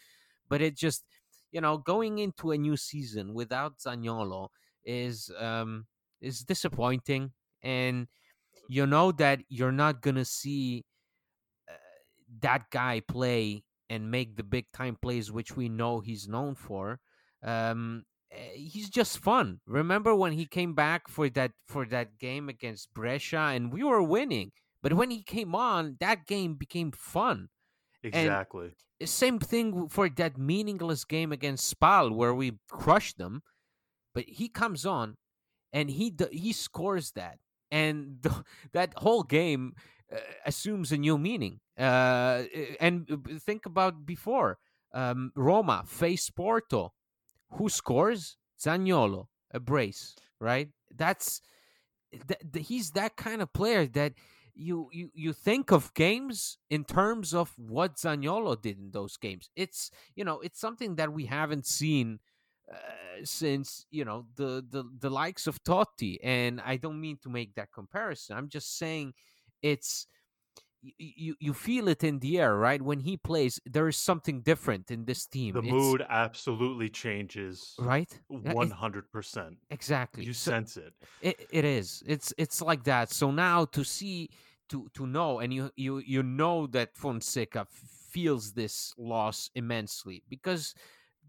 But 0.48 0.62
it 0.62 0.76
just, 0.76 1.04
you 1.50 1.60
know, 1.60 1.76
going 1.76 2.20
into 2.20 2.52
a 2.52 2.56
new 2.56 2.76
season 2.76 3.34
without 3.34 3.78
Zaniolo 3.78 4.50
is 4.84 5.28
um 5.40 5.86
is 6.20 6.40
disappointing, 6.40 7.32
and 7.62 8.06
you 8.68 8.86
know 8.86 9.12
that 9.12 9.40
you're 9.48 9.72
not 9.72 10.02
gonna 10.02 10.24
see 10.24 10.84
uh, 11.68 11.74
that 12.40 12.70
guy 12.70 13.00
play 13.00 13.64
and 13.88 14.10
make 14.10 14.36
the 14.36 14.42
big 14.42 14.66
time 14.72 14.96
plays 15.00 15.30
which 15.30 15.56
we 15.56 15.68
know 15.68 16.00
he's 16.00 16.28
known 16.28 16.54
for 16.54 17.00
um 17.42 18.04
eh, 18.32 18.54
he's 18.54 18.90
just 18.90 19.18
fun. 19.18 19.60
Remember 19.66 20.14
when 20.14 20.32
he 20.32 20.46
came 20.46 20.74
back 20.74 21.08
for 21.08 21.28
that 21.30 21.52
for 21.66 21.86
that 21.86 22.18
game 22.18 22.48
against 22.48 22.92
Brescia 22.94 23.52
and 23.54 23.72
we 23.72 23.82
were 23.82 24.02
winning 24.02 24.52
but 24.82 24.92
when 24.94 25.10
he 25.10 25.22
came 25.22 25.54
on 25.54 25.96
that 26.00 26.26
game 26.26 26.54
became 26.54 26.92
fun. 26.92 27.48
Exactly. 28.02 28.70
same 29.04 29.38
thing 29.38 29.88
for 29.88 30.08
that 30.08 30.38
meaningless 30.38 31.04
game 31.04 31.32
against 31.32 31.68
Spal 31.68 32.10
where 32.10 32.34
we 32.34 32.58
crushed 32.68 33.18
them 33.18 33.42
but 34.14 34.24
he 34.28 34.48
comes 34.48 34.86
on 34.86 35.16
and 35.76 35.90
he 35.90 36.14
he 36.32 36.52
scores 36.52 37.12
that. 37.12 37.38
And 37.70 38.18
the, 38.22 38.44
that 38.72 38.94
whole 38.96 39.22
game 39.22 39.74
assumes 40.44 40.92
a 40.92 40.96
new 40.96 41.18
meaning 41.18 41.60
uh, 41.78 42.44
and 42.80 43.08
think 43.40 43.66
about 43.66 44.06
before 44.06 44.58
um, 44.94 45.32
Roma 45.34 45.84
face 45.86 46.30
Porto 46.30 46.92
who 47.50 47.68
scores 47.68 48.36
Zaniolo 48.58 49.26
a 49.52 49.60
brace 49.60 50.14
right 50.40 50.68
that's 50.94 51.42
th- 52.12 52.40
th- 52.52 52.66
he's 52.66 52.92
that 52.92 53.16
kind 53.16 53.42
of 53.42 53.52
player 53.52 53.86
that 53.86 54.14
you, 54.54 54.88
you 54.90 55.10
you 55.14 55.32
think 55.32 55.70
of 55.70 55.92
games 55.94 56.58
in 56.70 56.84
terms 56.84 57.34
of 57.34 57.52
what 57.58 57.96
Zaniolo 57.96 58.60
did 58.60 58.78
in 58.78 58.90
those 58.90 59.16
games. 59.18 59.50
It's 59.54 59.90
you 60.14 60.24
know 60.24 60.40
it's 60.40 60.58
something 60.58 60.96
that 60.96 61.12
we 61.12 61.26
haven't 61.26 61.66
seen 61.66 62.20
uh, 62.72 62.76
since 63.24 63.86
you 63.90 64.04
know 64.04 64.26
the, 64.36 64.64
the 64.68 64.84
the 64.98 65.10
likes 65.10 65.46
of 65.46 65.62
Totti, 65.62 66.18
and 66.22 66.60
I 66.64 66.76
don't 66.76 67.00
mean 67.00 67.18
to 67.22 67.28
make 67.28 67.54
that 67.54 67.70
comparison. 67.70 68.36
I'm 68.36 68.48
just 68.48 68.78
saying 68.78 69.12
it's 69.62 70.06
you 70.98 71.34
you 71.40 71.52
feel 71.52 71.88
it 71.88 72.04
in 72.04 72.20
the 72.20 72.38
air, 72.38 72.56
right? 72.56 72.80
When 72.80 73.00
he 73.00 73.16
plays, 73.16 73.58
there 73.66 73.88
is 73.88 73.96
something 73.96 74.42
different 74.42 74.90
in 74.90 75.04
this 75.04 75.26
team. 75.26 75.54
The 75.54 75.58
It's- 75.60 75.72
mood 75.74 76.04
absolutely 76.08 76.88
changes. 76.90 77.74
right? 77.78 78.10
One 78.28 78.70
hundred 78.70 79.10
percent. 79.10 79.58
exactly. 79.70 80.24
You 80.24 80.32
So- 80.32 80.50
sense 80.52 80.76
it. 80.76 80.94
it, 81.22 81.46
it 81.50 81.64
is. 81.64 82.02
It's 82.06 82.32
it's 82.38 82.62
like 82.62 82.84
that. 82.84 83.10
So 83.10 83.30
now 83.32 83.64
to 83.66 83.82
see 83.84 84.28
to 84.68 84.88
to 84.94 85.06
know 85.06 85.40
and 85.40 85.52
you 85.52 85.70
you 85.76 85.98
you 85.98 86.22
know 86.22 86.66
that 86.68 86.96
Fonseca 86.96 87.66
feels 88.10 88.52
this 88.52 88.92
loss 88.96 89.50
immensely 89.54 90.22
because 90.28 90.74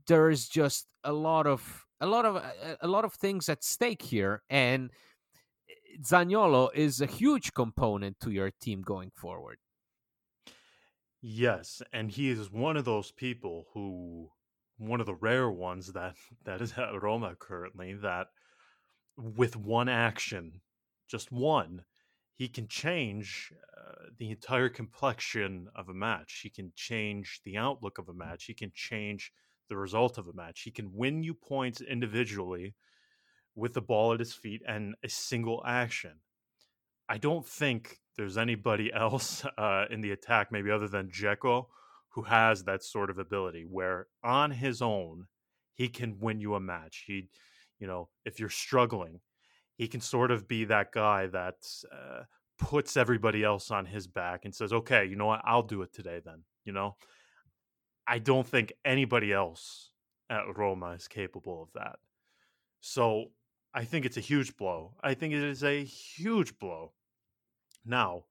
there 0.08 0.30
is 0.30 0.48
just 0.48 0.88
a 1.04 1.12
lot 1.14 1.48
of 1.48 1.86
a 2.00 2.06
lot 2.08 2.26
of 2.26 2.36
a, 2.36 2.78
a 2.82 2.88
lot 2.88 3.06
of 3.06 3.14
things 3.14 3.50
at 3.50 3.64
stake 3.64 4.02
here 4.04 4.44
and 4.50 4.92
Zaniolo 6.02 6.70
is 6.74 7.02
a 7.02 7.06
huge 7.06 7.54
component 7.54 8.20
to 8.20 8.32
your 8.32 8.52
team 8.52 8.82
going 8.82 9.12
forward. 9.16 9.58
Yes, 11.22 11.82
and 11.92 12.12
he 12.12 12.30
is 12.30 12.52
one 12.52 12.78
of 12.78 12.86
those 12.86 13.12
people 13.12 13.68
who, 13.74 14.30
one 14.78 15.00
of 15.00 15.08
the 15.08 15.16
rare 15.16 15.50
ones 15.50 15.94
that 15.94 16.16
that 16.46 16.62
is 16.62 16.74
at 16.78 17.02
Roma 17.02 17.36
currently, 17.40 17.94
that 17.96 18.28
with 19.18 19.56
one 19.56 19.90
action, 19.90 20.62
just 21.08 21.32
one, 21.32 21.84
he 22.36 22.48
can 22.48 22.68
change 22.68 23.52
uh, 23.76 24.10
the 24.20 24.30
entire 24.30 24.70
complexion 24.70 25.70
of 25.76 25.90
a 25.90 25.94
match. 25.94 26.42
He 26.44 26.52
can 26.52 26.72
change 26.76 27.42
the 27.44 27.58
outlook 27.58 27.98
of 27.98 28.10
a 28.10 28.14
match. 28.14 28.46
He 28.46 28.54
can 28.54 28.72
change 28.76 29.32
the 29.70 29.78
result 29.78 30.20
of 30.20 30.28
a 30.28 30.34
match. 30.34 30.62
He 30.62 30.72
can 30.72 30.94
win 30.94 31.24
you 31.24 31.34
points 31.34 31.82
individually 31.82 32.76
with 33.58 33.74
the 33.74 33.82
ball 33.82 34.14
at 34.14 34.20
his 34.20 34.34
feet 34.34 34.62
and 34.66 34.96
a 35.04 35.10
single 35.10 35.64
action. 35.66 36.12
I 37.10 37.18
don't 37.18 37.46
think 37.46 37.98
there's 38.16 38.38
anybody 38.38 38.94
else 38.94 39.44
uh, 39.58 39.86
in 39.90 40.00
the 40.00 40.12
attack, 40.12 40.52
maybe 40.52 40.72
other 40.72 40.88
than 40.88 41.10
Dzeko, 41.10 41.66
who 42.10 42.22
has 42.22 42.64
that 42.64 42.84
sort 42.84 43.10
of 43.10 43.18
ability 43.18 43.66
where 43.70 44.08
on 44.24 44.52
his 44.52 44.82
own 44.82 45.26
he 45.74 45.90
can 45.90 46.20
win 46.20 46.40
you 46.40 46.56
a 46.56 46.60
match. 46.60 47.04
He, 47.08 47.30
you 47.80 47.88
know, 47.88 48.10
if 48.26 48.40
you're 48.40 48.50
struggling, 48.50 49.20
he 49.76 49.88
can 49.88 50.02
sort 50.02 50.32
of 50.32 50.48
be 50.48 50.66
that 50.66 50.92
guy 50.92 51.28
that 51.28 51.56
uh, 51.92 52.24
puts 52.58 52.96
everybody 52.96 53.44
else 53.44 53.70
on 53.70 53.86
his 53.86 54.08
back 54.08 54.46
and 54.46 54.54
says, 54.54 54.74
"Okay, 54.74 55.06
you 55.06 55.16
know 55.16 55.28
what? 55.28 55.42
I'll 55.44 55.62
do 55.62 55.84
it 55.84 55.94
today." 55.94 56.20
Then, 56.24 56.44
you 56.66 56.74
know, 56.74 56.96
I 58.08 58.18
don't 58.18 58.48
think 58.48 58.74
anybody 58.84 59.32
else 59.32 59.92
at 60.32 60.58
Roma 60.58 60.92
is 60.92 61.08
capable 61.08 61.62
of 61.62 61.70
that. 61.76 61.98
So 62.82 63.26
I 63.74 63.84
think 63.86 64.06
it's 64.06 64.18
a 64.18 64.22
huge 64.22 64.58
blow. 64.58 64.94
I 65.04 65.14
think 65.14 65.34
it 65.34 65.44
is 65.44 65.64
a 65.64 65.84
huge 65.84 66.58
blow. 66.58 66.94
Now, 67.86 68.24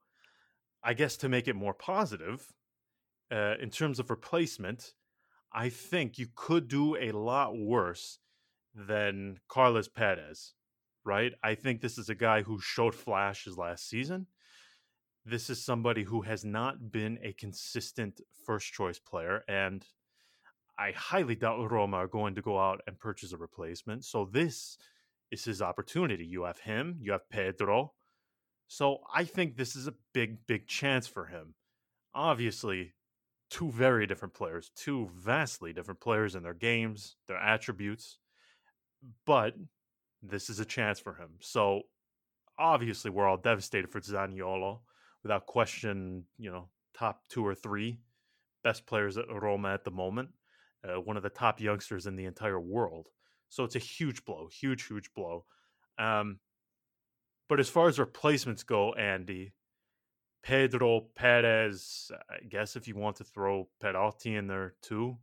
I 0.83 0.93
guess 0.93 1.17
to 1.17 1.29
make 1.29 1.47
it 1.47 1.55
more 1.55 1.73
positive, 1.73 2.53
uh, 3.31 3.55
in 3.59 3.69
terms 3.69 3.99
of 3.99 4.09
replacement, 4.09 4.93
I 5.53 5.69
think 5.69 6.17
you 6.17 6.27
could 6.35 6.67
do 6.67 6.95
a 6.97 7.11
lot 7.11 7.57
worse 7.57 8.19
than 8.73 9.39
Carles 9.47 9.87
Perez, 9.87 10.53
right? 11.03 11.33
I 11.43 11.55
think 11.55 11.81
this 11.81 11.97
is 11.97 12.09
a 12.09 12.15
guy 12.15 12.41
who 12.43 12.59
showed 12.59 12.93
flashes 12.93 13.57
last 13.57 13.89
season. 13.89 14.27
This 15.25 15.49
is 15.49 15.63
somebody 15.63 16.03
who 16.03 16.21
has 16.21 16.45
not 16.45 16.91
been 16.91 17.19
a 17.23 17.33
consistent 17.33 18.21
first 18.45 18.71
choice 18.71 18.99
player, 18.99 19.43
and 19.47 19.85
I 20.79 20.91
highly 20.91 21.35
doubt 21.35 21.71
Roma 21.71 21.97
are 21.97 22.07
going 22.07 22.35
to 22.35 22.41
go 22.41 22.59
out 22.59 22.81
and 22.87 22.99
purchase 22.99 23.33
a 23.33 23.37
replacement. 23.37 24.05
So 24.05 24.29
this 24.31 24.77
is 25.31 25.45
his 25.45 25.61
opportunity. 25.61 26.25
You 26.25 26.43
have 26.43 26.59
him, 26.59 26.97
you 27.01 27.11
have 27.11 27.29
Pedro. 27.29 27.93
So 28.67 28.99
I 29.13 29.23
think 29.23 29.55
this 29.55 29.75
is 29.75 29.87
a 29.87 29.93
big, 30.13 30.45
big 30.47 30.67
chance 30.67 31.07
for 31.07 31.25
him. 31.25 31.55
Obviously, 32.13 32.93
two 33.49 33.71
very 33.71 34.05
different 34.07 34.33
players, 34.33 34.71
two 34.75 35.09
vastly 35.15 35.73
different 35.73 36.01
players 36.01 36.35
in 36.35 36.43
their 36.43 36.53
games, 36.53 37.15
their 37.27 37.37
attributes, 37.37 38.19
but 39.25 39.53
this 40.21 40.49
is 40.49 40.59
a 40.59 40.65
chance 40.65 40.99
for 40.99 41.13
him. 41.13 41.29
So 41.39 41.83
obviously, 42.59 43.11
we're 43.11 43.27
all 43.27 43.37
devastated 43.37 43.89
for 43.91 44.01
Zaniolo. 44.01 44.79
Without 45.23 45.45
question, 45.45 46.23
you 46.37 46.51
know, 46.51 46.69
top 46.97 47.21
two 47.29 47.45
or 47.45 47.55
three 47.55 47.99
best 48.63 48.85
players 48.85 49.17
at 49.17 49.25
Roma 49.29 49.73
at 49.73 49.83
the 49.83 49.91
moment, 49.91 50.29
uh, 50.83 50.99
one 50.99 51.17
of 51.17 51.23
the 51.23 51.29
top 51.29 51.59
youngsters 51.61 52.05
in 52.05 52.15
the 52.15 52.25
entire 52.25 52.59
world. 52.59 53.07
So 53.49 53.63
it's 53.63 53.75
a 53.75 53.79
huge 53.79 54.25
blow, 54.25 54.47
huge, 54.47 54.87
huge 54.87 55.13
blow. 55.13 55.45
Um, 55.97 56.39
but 57.49 57.59
as 57.59 57.69
far 57.69 57.87
as 57.87 57.97
replacements 57.97 58.63
go, 58.63 58.93
Andy, 58.93 59.53
Pedro 60.43 61.07
Perez, 61.15 62.11
I 62.29 62.45
guess 62.47 62.75
if 62.75 62.87
you 62.87 62.95
want 62.95 63.17
to 63.17 63.23
throw 63.23 63.67
Perotti 63.81 64.37
in 64.37 64.47
there 64.47 64.75
too, 64.81 65.17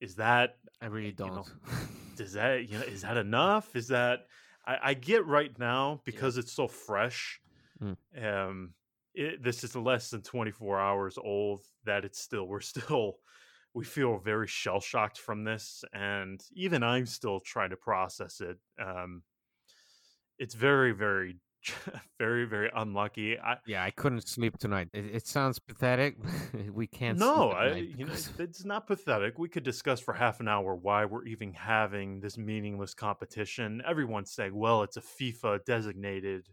is 0.00 0.16
that 0.16 0.56
I 0.80 0.86
really 0.86 1.12
don't. 1.12 1.34
know, 1.34 1.46
does 2.16 2.32
that 2.32 2.68
you 2.68 2.78
know 2.78 2.84
is 2.84 3.02
that 3.02 3.16
enough? 3.16 3.76
Is 3.76 3.88
that 3.88 4.26
I, 4.66 4.78
I 4.82 4.94
get 4.94 5.26
right 5.26 5.56
now 5.58 6.00
because 6.04 6.36
it's 6.36 6.52
so 6.52 6.68
fresh. 6.68 7.40
Mm. 7.82 7.96
Um, 8.22 8.74
it, 9.14 9.42
this 9.42 9.64
is 9.64 9.74
less 9.74 10.10
than 10.10 10.22
24 10.22 10.78
hours 10.78 11.18
old 11.18 11.62
that 11.84 12.04
it's 12.04 12.20
still 12.20 12.46
we're 12.46 12.60
still 12.60 13.18
we 13.74 13.84
feel 13.84 14.18
very 14.18 14.46
shell 14.46 14.80
shocked 14.80 15.18
from 15.18 15.44
this 15.44 15.84
and 15.92 16.42
even 16.54 16.82
i'm 16.82 17.06
still 17.06 17.40
trying 17.40 17.70
to 17.70 17.76
process 17.76 18.40
it 18.40 18.58
um 18.84 19.22
it's 20.38 20.54
very 20.54 20.92
very 20.92 21.36
very 22.18 22.46
very 22.46 22.70
unlucky 22.74 23.38
i 23.38 23.56
Yeah, 23.66 23.84
I 23.84 23.90
couldn't 23.90 24.26
sleep 24.26 24.56
tonight. 24.56 24.88
It, 24.94 25.04
it 25.14 25.26
sounds 25.26 25.58
pathetic. 25.58 26.16
we 26.72 26.86
can't. 26.86 27.18
no 27.18 27.50
i 27.50 27.68
night 27.68 27.88
you 27.96 28.06
know 28.06 28.14
it's 28.38 28.64
not 28.64 28.86
pathetic 28.86 29.38
we 29.38 29.48
could 29.48 29.62
discuss 29.62 30.00
for 30.00 30.14
half 30.14 30.40
an 30.40 30.48
hour 30.48 30.74
why 30.74 31.04
we're 31.04 31.26
even 31.26 31.52
having 31.52 32.20
this 32.20 32.38
meaningless 32.38 32.94
competition 32.94 33.82
everyone's 33.86 34.32
saying 34.32 34.54
well 34.54 34.82
it's 34.82 34.96
a 34.96 35.02
fifa 35.02 35.62
designated 35.66 36.48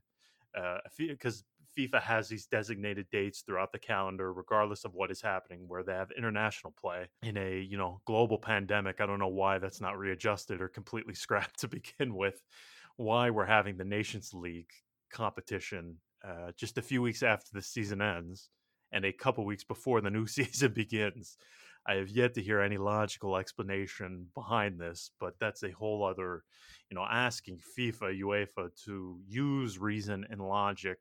uh 0.58 0.80
because 0.98 1.46
FIFA 1.78 2.02
has 2.02 2.28
these 2.28 2.46
designated 2.48 3.08
dates 3.12 3.42
throughout 3.42 3.72
the 3.72 3.80
calendar, 3.80 4.34
regardless 4.34 4.86
of 4.86 4.94
what 4.94 5.12
is 5.12 5.22
happening, 5.22 5.66
where 5.68 5.84
they 5.84 5.94
have 5.94 6.10
international 6.18 6.74
play 6.80 7.08
in 7.24 7.38
a 7.38 7.60
you 7.60 7.78
know 7.78 8.02
global 8.06 8.38
pandemic. 8.38 9.00
I 9.00 9.06
don't 9.06 9.20
know 9.20 9.28
why 9.28 9.60
that's 9.60 9.82
not 9.82 9.98
readjusted 9.98 10.62
or 10.62 10.68
completely 10.68 11.14
scrapped 11.16 11.60
to 11.62 11.68
begin 11.68 12.16
with. 12.16 12.42
Why 12.96 13.30
we're 13.30 13.46
having 13.46 13.78
the 13.78 13.86
Nations 13.86 14.34
League 14.34 14.72
competition 15.12 15.98
uh, 16.28 16.52
just 16.58 16.78
a 16.78 16.82
few 16.82 17.02
weeks 17.02 17.24
after 17.24 17.50
the 17.54 17.62
season 17.62 18.02
ends 18.02 18.50
and 18.92 19.06
a 19.06 19.14
couple 19.14 19.46
weeks 19.46 19.64
before 19.64 20.02
the 20.02 20.10
new 20.10 20.28
season 20.28 20.74
begins. 20.74 21.38
I 21.90 21.96
have 21.96 22.10
yet 22.10 22.34
to 22.34 22.42
hear 22.42 22.60
any 22.60 22.78
logical 22.78 23.38
explanation 23.38 24.28
behind 24.36 24.78
this, 24.78 25.12
but 25.22 25.36
that's 25.40 25.64
a 25.64 25.72
whole 25.72 26.04
other, 26.04 26.44
you 26.90 26.96
know, 26.96 27.06
asking 27.10 27.60
FIFA, 27.80 28.22
UEFA 28.22 28.70
to 28.84 29.20
use 29.26 29.80
reason 29.80 30.26
and 30.30 30.42
logic 30.42 30.98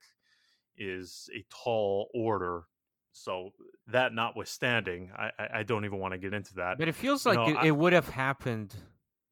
is 0.78 1.28
a 1.34 1.44
tall 1.50 2.08
order. 2.14 2.64
So 3.12 3.52
that 3.88 4.12
notwithstanding, 4.12 5.10
I, 5.16 5.30
I, 5.54 5.62
don't 5.62 5.86
even 5.86 5.98
want 5.98 6.12
to 6.12 6.18
get 6.18 6.34
into 6.34 6.54
that. 6.56 6.76
But 6.78 6.88
it 6.88 6.94
feels 6.94 7.24
you 7.24 7.32
like 7.32 7.38
know, 7.38 7.54
it, 7.54 7.56
I- 7.56 7.66
it 7.68 7.76
would 7.76 7.94
have 7.94 8.08
happened 8.08 8.74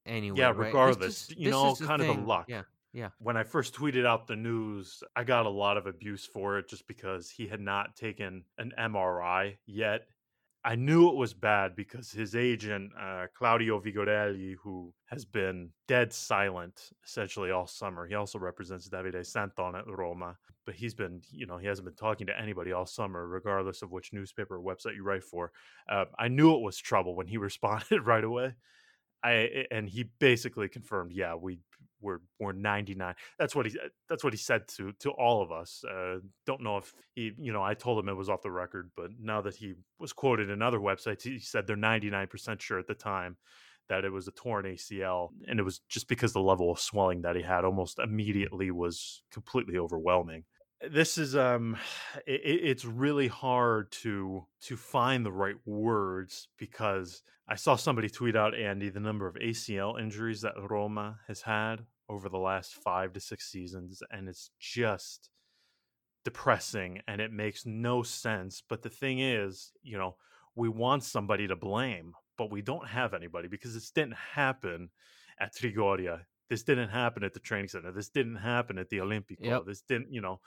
anyway. 0.07 0.39
Yeah, 0.39 0.47
right? 0.47 0.57
This 0.57 0.67
regardless, 0.67 1.31
you 1.37 1.51
know, 1.51 1.75
kind 1.75 2.01
of 2.01 2.07
the 2.07 2.23
luck. 2.23 2.47
Yeah. 2.49 2.63
Yeah, 2.95 3.09
when 3.19 3.37
I 3.37 3.43
first 3.43 3.75
tweeted 3.75 4.07
out 4.07 4.29
the 4.29 4.37
news, 4.37 5.03
I 5.17 5.25
got 5.25 5.47
a 5.47 5.51
lot 5.51 5.77
of 5.77 5.89
abuse 5.89 6.25
for 6.25 6.59
it 6.59 6.69
just 6.69 6.87
because 6.87 7.29
he 7.29 7.49
had 7.49 7.61
not 7.61 7.97
taken 7.97 8.45
an 8.57 8.73
MRI 8.79 9.57
yet. 9.67 10.07
I 10.67 10.77
knew 10.77 11.11
it 11.11 11.17
was 11.17 11.35
bad 11.35 11.77
because 11.77 12.11
his 12.11 12.35
agent, 12.35 12.93
uh, 12.99 13.27
Claudio 13.37 13.81
Vigorelli, 13.81 14.57
who 14.63 14.95
has 15.07 15.27
been 15.27 15.71
dead 15.87 16.11
silent 16.11 16.91
essentially 17.05 17.51
all 17.51 17.67
summer, 17.67 18.07
he 18.07 18.15
also 18.15 18.39
represents 18.39 18.89
Davide 18.89 19.27
Santon 19.27 19.75
at 19.75 19.87
Roma, 19.87 20.39
but 20.65 20.75
he's 20.75 20.95
been, 20.95 21.21
you 21.31 21.45
know, 21.45 21.59
he 21.59 21.67
hasn't 21.67 21.85
been 21.85 21.95
talking 21.95 22.27
to 22.29 22.41
anybody 22.41 22.73
all 22.73 22.87
summer, 22.87 23.27
regardless 23.27 23.83
of 23.83 23.91
which 23.91 24.15
newspaper 24.15 24.57
or 24.57 24.75
website 24.75 24.97
you 24.97 25.05
write 25.05 25.25
for. 25.25 25.53
Uh, 25.87 26.07
I 26.19 26.29
knew 26.29 26.55
it 26.55 26.63
was 26.63 26.79
trouble 26.79 27.15
when 27.15 27.27
he 27.27 27.37
responded 27.49 28.07
right 28.07 28.25
away. 28.25 28.55
I 29.23 29.67
and 29.71 29.89
he 29.89 30.05
basically 30.19 30.69
confirmed, 30.69 31.13
yeah, 31.13 31.35
we 31.35 31.61
we're 32.05 32.21
we're 32.39 32.53
99. 32.53 33.15
That's 33.39 33.57
what 33.57 33.67
he 33.67 33.77
that's 34.09 34.23
what 34.23 34.33
he 34.33 34.37
said 34.37 34.69
to 34.77 34.93
to 35.01 35.11
all 35.11 35.43
of 35.43 35.51
us. 35.51 35.83
Uh, 35.85 36.19
don't 36.47 36.63
know 36.63 36.77
if 36.77 36.93
he, 37.15 37.33
you 37.39 37.53
know, 37.53 37.63
I 37.63 37.75
told 37.75 37.99
him 37.99 38.09
it 38.09 38.17
was 38.17 38.29
off 38.29 38.43
the 38.43 38.51
record, 38.51 38.91
but 38.97 39.11
now 39.21 39.41
that 39.41 39.57
he 39.57 39.75
was 39.99 40.13
quoted 40.13 40.51
in 40.51 40.63
other 40.63 40.79
websites, 40.79 41.23
he 41.23 41.39
said 41.39 41.67
they're 41.67 41.77
99% 41.77 42.61
sure 42.61 42.79
at 42.79 42.87
the 42.87 42.95
time 42.95 43.37
that 43.89 44.05
it 44.05 44.11
was 44.11 44.29
a 44.29 44.33
torn 44.33 44.65
ACL, 44.65 45.31
and 45.49 45.59
it 45.59 45.63
was 45.63 45.81
just 45.89 46.09
because 46.09 46.33
the 46.33 46.41
level 46.41 46.71
of 46.71 46.81
swelling 46.81 47.23
that 47.23 47.37
he 47.37 47.43
had 47.43 47.65
almost 47.65 47.99
immediately 47.99 48.71
was 48.71 49.23
completely 49.33 49.77
overwhelming 49.79 50.45
this 50.91 51.19
is 51.19 51.37
um 51.37 51.77
it, 52.27 52.41
it's 52.45 52.85
really 52.85 53.29
hard 53.29 53.91
to 53.91 54.47
to 54.61 54.77
find 54.77 55.25
the 55.25 55.33
right 55.33 55.57
words 55.65 56.49
because 56.59 57.23
i 57.49 57.55
saw 57.55 57.77
somebody 57.77 58.09
tweet 58.09 58.37
out 58.37 58.59
andy 58.59 58.89
the 58.89 59.01
number 59.01 59.27
of 59.27 59.35
acl 59.37 60.01
injuries 60.01 60.41
that 60.43 60.55
roma 60.69 61.19
has 61.27 61.43
had 61.43 61.85
over 62.09 62.29
the 62.29 62.39
last 62.39 62.75
five 62.75 63.13
to 63.13 63.21
six 63.21 63.51
seasons 63.51 64.03
and 64.11 64.29
it's 64.29 64.51
just 64.59 65.31
depressing 66.25 67.01
and 67.07 67.21
it 67.21 67.33
makes 67.33 67.67
no 67.67 68.03
sense 68.03 68.63
but 68.69 68.83
the 68.83 68.91
thing 68.91 69.21
is 69.21 69.73
you 69.83 69.97
know 69.97 70.17
we 70.55 70.69
want 70.69 71.03
somebody 71.03 71.47
to 71.47 71.57
blame 71.57 72.13
but 72.39 72.51
we 72.51 72.63
don't 72.63 72.89
have 72.89 73.15
anybody 73.15 73.49
because 73.49 73.75
this 73.75 73.91
didn't 73.91 74.17
happen 74.35 74.89
at 75.39 75.55
trigoria 75.55 76.21
this 76.49 76.63
didn't 76.63 76.89
happen 76.89 77.25
at 77.25 77.35
the 77.35 77.41
training 77.41 77.69
center 77.69 77.93
this 77.93 78.09
didn't 78.09 78.37
happen 78.37 78.79
at 78.79 78.89
the 78.89 78.99
olimpico 78.99 79.37
Yep. 79.41 79.63
this 79.67 79.83
didn't 79.83 80.13
you 80.13 80.21
know 80.21 80.41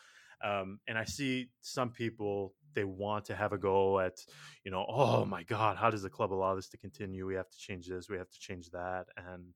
um, 0.43 0.79
and 0.87 0.97
I 0.97 1.05
see 1.05 1.49
some 1.61 1.89
people 1.89 2.53
they 2.73 2.83
want 2.83 3.25
to 3.25 3.35
have 3.35 3.53
a 3.53 3.57
go 3.57 3.99
at, 3.99 4.19
you 4.63 4.71
know, 4.71 4.85
oh 4.87 5.25
my 5.25 5.43
God, 5.43 5.77
how 5.77 5.89
does 5.89 6.03
the 6.03 6.09
club 6.09 6.31
allow 6.31 6.53
this 6.55 6.69
to 6.69 6.77
continue? 6.77 7.25
We 7.25 7.35
have 7.35 7.49
to 7.49 7.57
change 7.57 7.87
this, 7.87 8.09
we 8.09 8.17
have 8.17 8.29
to 8.29 8.39
change 8.39 8.69
that, 8.69 9.05
and 9.17 9.53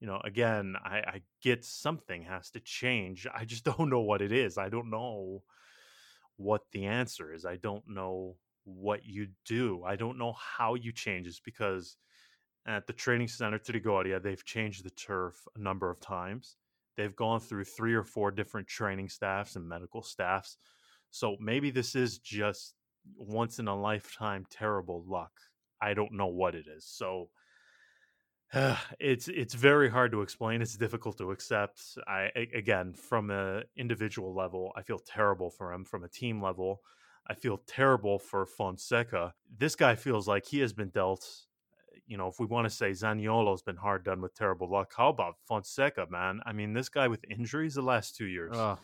you 0.00 0.06
know, 0.06 0.20
again, 0.24 0.76
I, 0.82 0.96
I 0.98 1.22
get 1.42 1.64
something 1.64 2.22
has 2.24 2.50
to 2.52 2.60
change. 2.60 3.26
I 3.32 3.44
just 3.44 3.64
don't 3.76 3.90
know 3.90 4.00
what 4.00 4.22
it 4.22 4.32
is. 4.32 4.58
I 4.58 4.68
don't 4.68 4.90
know 4.90 5.42
what 6.36 6.62
the 6.72 6.86
answer 6.86 7.32
is. 7.32 7.44
I 7.44 7.56
don't 7.56 7.84
know 7.86 8.36
what 8.64 9.04
you 9.04 9.28
do. 9.44 9.84
I 9.84 9.96
don't 9.96 10.18
know 10.18 10.32
how 10.32 10.74
you 10.74 10.92
change 10.92 11.26
this 11.26 11.40
because 11.40 11.96
at 12.66 12.86
the 12.86 12.92
training 12.92 13.28
center 13.28 13.58
Trigoria, 13.58 14.22
they've 14.22 14.44
changed 14.44 14.84
the 14.84 14.90
turf 14.90 15.46
a 15.56 15.60
number 15.60 15.90
of 15.90 16.00
times. 16.00 16.56
They've 16.96 17.14
gone 17.14 17.40
through 17.40 17.64
three 17.64 17.94
or 17.94 18.04
four 18.04 18.30
different 18.30 18.68
training 18.68 19.08
staffs 19.08 19.56
and 19.56 19.68
medical 19.68 20.02
staffs. 20.02 20.56
So 21.10 21.36
maybe 21.40 21.70
this 21.70 21.94
is 21.94 22.18
just 22.18 22.74
once 23.16 23.58
in 23.58 23.68
a 23.68 23.80
lifetime 23.80 24.46
terrible 24.50 25.04
luck. 25.06 25.32
I 25.80 25.94
don't 25.94 26.12
know 26.12 26.26
what 26.26 26.54
it 26.54 26.66
is. 26.68 26.84
So 26.84 27.30
it's 28.98 29.28
it's 29.28 29.54
very 29.54 29.88
hard 29.88 30.12
to 30.12 30.22
explain. 30.22 30.62
It's 30.62 30.76
difficult 30.76 31.18
to 31.18 31.30
accept. 31.30 31.80
I 32.06 32.30
again, 32.54 32.94
from 32.94 33.30
an 33.30 33.64
individual 33.76 34.34
level, 34.34 34.72
I 34.76 34.82
feel 34.82 34.98
terrible 34.98 35.50
for 35.50 35.72
him. 35.72 35.84
From 35.84 36.04
a 36.04 36.08
team 36.08 36.42
level, 36.42 36.80
I 37.28 37.34
feel 37.34 37.58
terrible 37.66 38.18
for 38.18 38.46
Fonseca. 38.46 39.34
This 39.56 39.76
guy 39.76 39.94
feels 39.94 40.26
like 40.26 40.46
he 40.46 40.60
has 40.60 40.72
been 40.72 40.88
dealt 40.90 41.26
you 42.06 42.16
know, 42.16 42.26
if 42.28 42.40
we 42.40 42.46
want 42.46 42.64
to 42.66 42.70
say 42.70 42.90
Zaniolo's 42.90 43.62
been 43.62 43.76
hard 43.76 44.04
done 44.04 44.20
with 44.20 44.34
terrible 44.34 44.68
luck, 44.68 44.92
how 44.96 45.10
about 45.10 45.34
Fonseca, 45.46 46.06
man? 46.10 46.40
I 46.44 46.52
mean, 46.52 46.72
this 46.72 46.88
guy 46.88 47.06
with 47.06 47.24
injuries 47.30 47.74
the 47.74 47.82
last 47.82 48.16
two 48.16 48.26
years. 48.26 48.50
Ugh. 48.56 48.78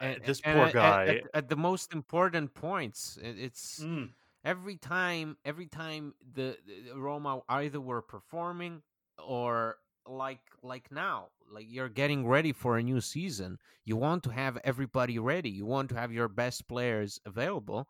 uh, 0.00 0.04
And- 0.04 0.24
this 0.24 0.40
and 0.44 0.56
poor 0.58 0.66
at- 0.66 0.72
guy. 0.74 1.06
at, 1.06 1.22
at 1.32 1.48
the 1.48 1.56
most 1.56 1.92
important 1.94 2.52
points, 2.52 3.18
it's 3.22 3.80
Mm, 3.82 4.10
every 4.44 4.76
time. 4.76 5.36
Every 5.44 5.66
time 5.66 6.14
the, 6.34 6.56
the 6.66 6.98
Roma 6.98 7.40
either 7.48 7.80
were 7.80 8.02
performing 8.02 8.82
or 9.18 9.76
like 10.06 10.40
like 10.62 10.90
now, 10.90 11.28
like 11.50 11.66
you're 11.68 11.88
getting 11.88 12.26
ready 12.26 12.52
for 12.52 12.76
a 12.76 12.82
new 12.82 13.00
season. 13.00 13.58
You 13.84 13.96
want 13.96 14.22
to 14.24 14.30
have 14.30 14.58
everybody 14.64 15.18
ready. 15.18 15.50
You 15.50 15.66
want 15.66 15.88
to 15.90 15.96
have 15.96 16.12
your 16.12 16.28
best 16.28 16.68
players 16.68 17.18
available. 17.24 17.88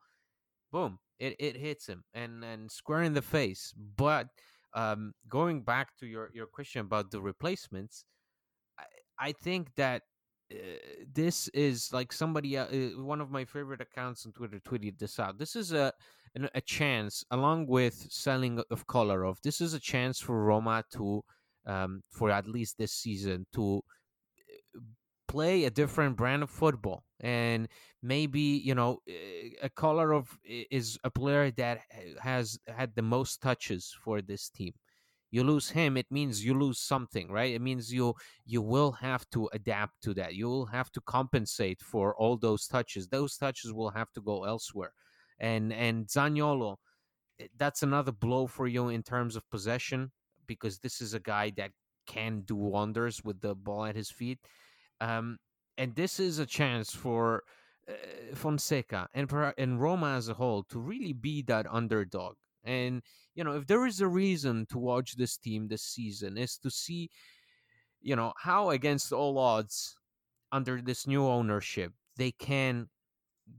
Boom! 0.72 0.98
It 1.18 1.36
it 1.38 1.56
hits 1.56 1.86
him 1.86 2.04
and 2.14 2.44
and 2.44 2.70
square 2.70 3.02
in 3.02 3.14
the 3.14 3.22
face. 3.22 3.72
But 3.96 4.28
um, 4.74 5.14
going 5.28 5.62
back 5.62 5.96
to 5.98 6.06
your 6.06 6.30
your 6.34 6.46
question 6.46 6.80
about 6.82 7.10
the 7.10 7.20
replacements, 7.20 8.04
I, 8.78 8.84
I 9.18 9.32
think 9.32 9.74
that 9.76 10.02
uh, 10.52 10.56
this 11.12 11.48
is 11.48 11.92
like 11.92 12.12
somebody 12.12 12.56
uh, 12.56 12.66
one 12.96 13.20
of 13.20 13.30
my 13.30 13.44
favorite 13.46 13.80
accounts 13.80 14.26
on 14.26 14.32
twitter 14.32 14.60
tweeted 14.60 14.98
this 14.98 15.18
out 15.18 15.38
this 15.38 15.56
is 15.56 15.72
a 15.72 15.90
a 16.54 16.60
chance 16.60 17.24
along 17.30 17.66
with 17.66 17.94
selling 18.10 18.60
of 18.70 18.86
kolarov 18.86 19.40
this 19.42 19.60
is 19.60 19.74
a 19.74 19.80
chance 19.80 20.20
for 20.20 20.44
roma 20.44 20.84
to 20.90 21.22
um, 21.66 22.02
for 22.10 22.30
at 22.30 22.46
least 22.46 22.76
this 22.78 22.92
season 22.92 23.46
to 23.52 23.82
uh, 24.76 24.80
play 25.28 25.64
a 25.64 25.70
different 25.70 26.16
brand 26.16 26.42
of 26.42 26.50
football 26.50 27.04
and 27.20 27.68
maybe 28.02 28.40
you 28.40 28.74
know 28.74 28.98
uh, 29.08 29.14
a 29.62 29.70
kolarov 29.70 30.28
i- 30.48 30.66
is 30.70 30.98
a 31.04 31.10
player 31.10 31.50
that 31.50 31.80
has 32.20 32.58
had 32.68 32.94
the 32.94 33.02
most 33.02 33.40
touches 33.40 33.96
for 34.04 34.20
this 34.20 34.50
team 34.50 34.72
you 35.30 35.44
lose 35.44 35.70
him 35.70 35.96
it 35.96 36.06
means 36.10 36.44
you 36.44 36.54
lose 36.58 36.78
something 36.80 37.30
right 37.30 37.54
it 37.54 37.60
means 37.60 37.92
you 37.92 38.14
you 38.46 38.62
will 38.62 38.92
have 38.92 39.28
to 39.30 39.48
adapt 39.52 40.00
to 40.02 40.14
that. 40.14 40.34
You 40.34 40.46
will 40.46 40.66
have 40.66 40.90
to 40.92 41.00
compensate 41.02 41.82
for 41.82 42.16
all 42.16 42.38
those 42.38 42.66
touches. 42.66 43.08
Those 43.08 43.36
touches 43.36 43.72
will 43.72 43.90
have 43.90 44.12
to 44.12 44.20
go 44.22 44.44
elsewhere. 44.44 44.92
And 45.38 45.72
and 45.72 46.06
Zaniolo, 46.06 46.76
eh, 47.40 47.46
that's 47.56 47.82
another 47.82 48.12
blow 48.12 48.46
for 48.46 48.66
you 48.66 48.88
in 48.88 49.02
terms 49.02 49.36
of 49.36 49.48
possession 49.50 50.12
because 50.46 50.78
this 50.78 51.00
is 51.00 51.14
a 51.14 51.20
guy 51.20 51.50
that 51.56 51.70
can 52.06 52.42
do 52.42 52.56
wonders 52.56 53.24
with 53.24 53.40
the 53.40 53.54
ball 53.54 53.86
at 53.86 53.96
his 53.96 54.10
feet. 54.10 54.38
Um, 55.00 55.38
and 55.78 55.94
this 55.94 56.20
is 56.20 56.38
a 56.38 56.46
chance 56.46 56.94
for 56.94 57.42
uh, 57.88 58.34
Fonseca 58.34 59.08
and 59.14 59.30
and 59.58 59.80
Roma 59.80 60.14
as 60.16 60.28
a 60.28 60.34
whole 60.34 60.64
to 60.64 60.78
really 60.78 61.12
be 61.12 61.42
that 61.42 61.66
underdog. 61.70 62.36
And 62.64 63.02
you 63.34 63.44
know, 63.44 63.52
if 63.56 63.66
there 63.66 63.86
is 63.86 64.00
a 64.00 64.08
reason 64.08 64.66
to 64.70 64.78
watch 64.78 65.16
this 65.16 65.36
team 65.36 65.68
this 65.68 65.82
season, 65.82 66.38
is 66.38 66.56
to 66.58 66.70
see, 66.70 67.10
you 68.00 68.16
know, 68.16 68.32
how 68.38 68.70
against 68.70 69.12
all 69.12 69.38
odds 69.38 69.96
under 70.52 70.80
this 70.80 71.06
new 71.06 71.26
ownership 71.26 71.92
they 72.16 72.32
can 72.32 72.88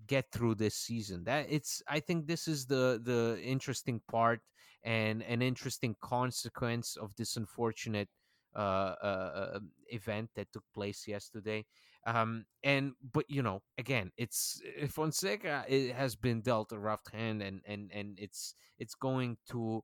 get 0.08 0.26
through 0.32 0.56
this 0.56 0.76
season. 0.76 1.24
That 1.26 1.48
it's 1.50 1.82
I 1.88 2.00
think 2.00 2.28
this 2.28 2.48
is 2.48 2.66
the 2.66 3.00
the 3.04 3.40
interesting 3.44 4.02
part 4.10 4.42
and 4.84 5.24
an 5.24 5.42
interesting 5.42 5.96
consequence 6.02 6.96
of 6.96 7.16
this 7.16 7.38
unfortunate 7.38 8.10
uh, 8.56 8.96
uh, 9.04 9.50
um, 9.56 9.72
event 9.88 10.30
that 10.36 10.52
took 10.54 10.64
place 10.74 11.08
yesterday. 11.08 11.66
Um, 12.08 12.46
and 12.64 12.94
but 13.14 13.26
you 13.28 13.42
know, 13.42 13.62
again, 13.78 14.12
it's 14.16 14.62
Fonseca. 14.90 15.66
It 15.68 15.94
has 15.94 16.16
been 16.16 16.42
dealt 16.42 16.72
a 16.72 16.80
rough 16.80 17.02
hand, 17.12 17.42
and 17.42 17.62
and 17.66 17.92
and 17.92 18.18
it's 18.20 18.56
it's 18.78 18.96
going 18.96 19.38
to 19.52 19.84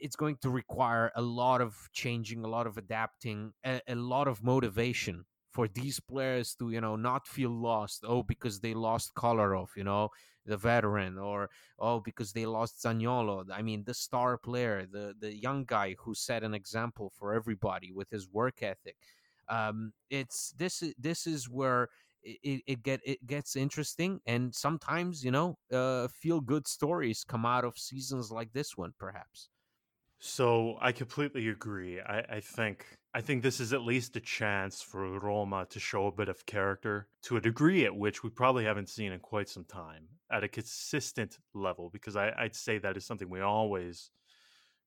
it's 0.00 0.16
going 0.16 0.36
to 0.42 0.50
require 0.50 1.12
a 1.14 1.20
lot 1.20 1.60
of 1.60 1.76
changing, 1.92 2.44
a 2.44 2.48
lot 2.48 2.66
of 2.66 2.78
adapting, 2.78 3.52
a, 3.64 3.80
a 3.86 3.94
lot 3.94 4.28
of 4.28 4.42
motivation 4.42 5.24
for 5.50 5.68
these 5.68 6.00
players 6.00 6.54
to 6.54 6.70
you 6.70 6.80
know 6.80 6.96
not 6.96 7.26
feel 7.26 7.50
lost 7.50 8.04
oh 8.06 8.22
because 8.22 8.60
they 8.60 8.74
lost 8.74 9.14
Kolarov 9.14 9.68
you 9.76 9.84
know 9.84 10.08
the 10.46 10.56
veteran 10.56 11.18
or 11.18 11.50
oh 11.78 12.00
because 12.00 12.32
they 12.32 12.46
lost 12.46 12.82
Zaniolo. 12.82 13.44
I 13.52 13.62
mean 13.62 13.84
the 13.84 13.94
star 13.94 14.38
player 14.38 14.86
the 14.90 15.14
the 15.18 15.34
young 15.34 15.64
guy 15.64 15.96
who 15.98 16.14
set 16.14 16.42
an 16.42 16.54
example 16.54 17.12
for 17.18 17.34
everybody 17.34 17.92
with 17.92 18.10
his 18.10 18.28
work 18.30 18.62
ethic. 18.62 18.96
Um 19.48 19.92
it's 20.08 20.52
this 20.56 20.82
this 20.98 21.26
is 21.26 21.48
where 21.48 21.88
it, 22.22 22.62
it 22.66 22.82
get 22.82 23.00
it 23.04 23.26
gets 23.26 23.56
interesting 23.56 24.20
and 24.26 24.54
sometimes 24.54 25.24
you 25.24 25.30
know 25.30 25.56
uh 25.72 26.06
feel 26.08 26.40
good 26.40 26.68
stories 26.68 27.24
come 27.24 27.46
out 27.46 27.64
of 27.64 27.78
seasons 27.78 28.30
like 28.30 28.52
this 28.52 28.76
one 28.76 28.92
perhaps. 28.98 29.48
So 30.18 30.76
I 30.80 30.92
completely 30.92 31.48
agree. 31.48 32.00
I, 32.00 32.18
I 32.36 32.40
think 32.40 32.86
I 33.12 33.20
think 33.20 33.42
this 33.42 33.58
is 33.58 33.72
at 33.72 33.82
least 33.82 34.14
a 34.14 34.20
chance 34.20 34.80
for 34.82 35.18
Roma 35.18 35.66
to 35.70 35.80
show 35.80 36.06
a 36.06 36.12
bit 36.12 36.28
of 36.28 36.46
character 36.46 37.08
to 37.22 37.36
a 37.36 37.40
degree 37.40 37.84
at 37.84 37.96
which 37.96 38.22
we 38.22 38.30
probably 38.30 38.64
haven't 38.64 38.88
seen 38.88 39.10
in 39.10 39.18
quite 39.18 39.48
some 39.48 39.64
time 39.64 40.06
at 40.30 40.44
a 40.44 40.48
consistent 40.48 41.38
level. 41.52 41.90
Because 41.90 42.14
I, 42.14 42.32
I'd 42.38 42.54
say 42.54 42.78
that 42.78 42.96
is 42.96 43.04
something 43.04 43.28
we 43.28 43.40
always 43.40 44.10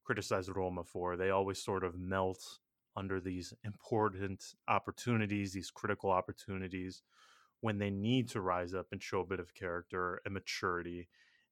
criticize 0.05 0.49
Roma 0.49 0.85
for. 0.85 1.17
They 1.17 1.31
always 1.31 1.61
sort 1.61 1.83
of 1.83 1.99
melt 1.99 2.41
under 2.95 3.19
these 3.19 3.53
important 3.65 4.41
opportunities, 4.69 5.51
these 5.51 5.69
critical 5.71 6.09
opportunities, 6.09 7.01
when 7.59 7.77
they 7.77 7.89
need 7.89 8.29
to 8.29 8.41
rise 8.41 8.73
up 8.73 8.87
and 8.93 9.03
show 9.03 9.19
a 9.19 9.25
bit 9.25 9.41
of 9.41 9.53
character 9.53 10.21
and 10.23 10.33
maturity 10.33 11.09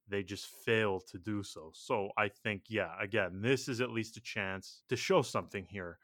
they 0.07 0.23
just 0.23 0.47
fail 0.65 0.99
to 0.99 1.17
do 1.17 1.41
so. 1.41 1.71
So 1.73 2.09
I 2.17 2.27
think, 2.27 2.63
yeah, 2.67 2.91
again, 2.99 3.41
this 3.41 3.67
is 3.67 3.81
at 3.81 3.91
least 3.91 4.17
a 4.17 4.21
chance 4.21 4.81
to 4.89 4.95
show 4.95 5.21
something 5.21 5.65
here. 5.69 5.99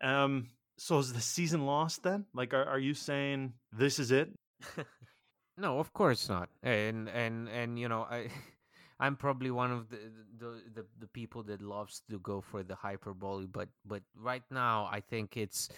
Um, 0.00 0.48
so 0.76 0.98
is 0.98 1.12
the 1.12 1.20
season 1.20 1.66
lost 1.66 2.02
then? 2.02 2.26
Like, 2.32 2.54
are, 2.54 2.64
are 2.64 2.78
you 2.78 2.94
saying 2.94 3.54
this 3.72 3.98
is 3.98 4.10
it? 4.10 4.30
no, 5.56 5.78
of 5.78 5.92
course 5.92 6.28
not. 6.28 6.48
And 6.62 7.08
and 7.08 7.48
and 7.48 7.78
you 7.78 7.88
know, 7.88 8.02
I 8.02 8.28
I'm 9.00 9.16
probably 9.16 9.50
one 9.50 9.70
of 9.72 9.88
the, 9.90 9.98
the 10.38 10.62
the 10.74 10.86
the 11.00 11.06
people 11.08 11.42
that 11.44 11.62
loves 11.62 12.02
to 12.10 12.18
go 12.20 12.40
for 12.40 12.62
the 12.62 12.74
hyperbole, 12.74 13.46
but 13.46 13.68
but 13.84 14.02
right 14.16 14.44
now 14.50 14.88
I 14.90 15.00
think 15.00 15.36
it's 15.36 15.68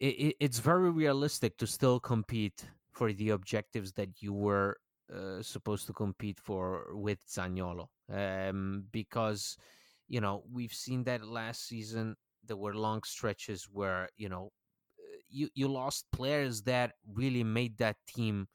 it, 0.00 0.36
it's 0.40 0.58
very 0.58 0.90
realistic 0.90 1.56
to 1.58 1.66
still 1.66 2.00
compete 2.00 2.66
for 2.92 3.12
the 3.12 3.30
objectives 3.30 3.92
that 3.92 4.22
you 4.22 4.32
were 4.32 4.78
uh, 5.14 5.42
supposed 5.42 5.86
to 5.86 5.92
compete 5.92 6.40
for 6.40 6.86
with 6.94 7.18
Zaniolo 7.28 7.88
um, 8.12 8.84
because 8.90 9.56
you 10.08 10.20
know 10.20 10.42
we've 10.52 10.72
seen 10.72 11.04
that 11.04 11.24
last 11.24 11.66
season 11.68 12.16
there 12.46 12.56
were 12.56 12.74
long 12.74 13.02
stretches 13.04 13.68
where 13.72 14.08
you 14.16 14.28
know 14.28 14.50
uh, 14.98 15.18
you 15.28 15.48
you 15.54 15.68
lost 15.68 16.06
players 16.12 16.62
that 16.62 16.92
really 17.12 17.44
made 17.44 17.76
that 17.78 17.96
team 18.06 18.46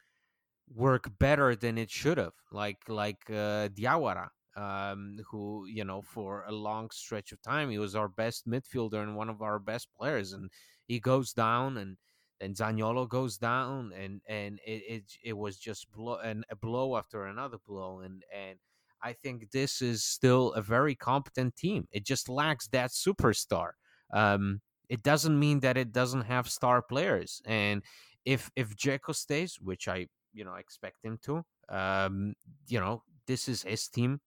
work 0.73 1.09
better 1.19 1.55
than 1.55 1.77
it 1.77 1.89
should 1.89 2.17
have 2.17 2.33
like 2.51 2.77
like 2.87 3.21
uh, 3.29 3.67
Diawara 3.69 4.29
um, 4.55 5.17
who 5.29 5.65
you 5.67 5.83
know 5.83 6.01
for 6.01 6.43
a 6.47 6.51
long 6.51 6.89
stretch 6.91 7.31
of 7.31 7.41
time 7.41 7.69
he 7.69 7.77
was 7.77 7.95
our 7.95 8.07
best 8.07 8.47
midfielder 8.47 9.01
and 9.03 9.15
one 9.15 9.29
of 9.29 9.41
our 9.41 9.59
best 9.59 9.87
players 9.97 10.33
and 10.33 10.49
he 10.87 10.99
goes 10.99 11.33
down 11.33 11.77
and 11.77 11.97
then 12.41 12.55
Zaniolo 12.55 13.07
goes 13.07 13.37
down, 13.37 13.93
and 13.93 14.19
and 14.27 14.59
it 14.65 14.81
it, 14.87 15.03
it 15.23 15.37
was 15.37 15.57
just 15.57 15.91
blow 15.91 16.17
and 16.17 16.43
a 16.49 16.55
blow 16.55 16.97
after 16.97 17.25
another 17.25 17.57
blow, 17.67 17.99
and 17.99 18.23
and 18.35 18.57
I 19.03 19.13
think 19.13 19.51
this 19.51 19.81
is 19.81 20.03
still 20.03 20.53
a 20.53 20.61
very 20.61 20.95
competent 20.95 21.55
team. 21.55 21.87
It 21.91 22.05
just 22.05 22.29
lacks 22.29 22.67
that 22.69 22.91
superstar. 22.91 23.71
Um, 24.13 24.61
it 24.89 25.03
doesn't 25.03 25.39
mean 25.39 25.61
that 25.61 25.77
it 25.77 25.91
doesn't 25.91 26.23
have 26.23 26.49
star 26.49 26.81
players, 26.81 27.41
and 27.45 27.81
if 28.25 28.51
if 28.55 28.75
Dzeko 28.75 29.15
stays, 29.15 29.57
which 29.61 29.87
I 29.87 30.07
you 30.33 30.43
know 30.43 30.55
expect 30.55 31.03
him 31.03 31.17
to, 31.23 31.43
um, 31.69 32.33
you 32.67 32.79
know 32.79 33.03
this 33.25 33.47
is 33.47 33.63
his 33.63 33.87
team. 33.87 34.19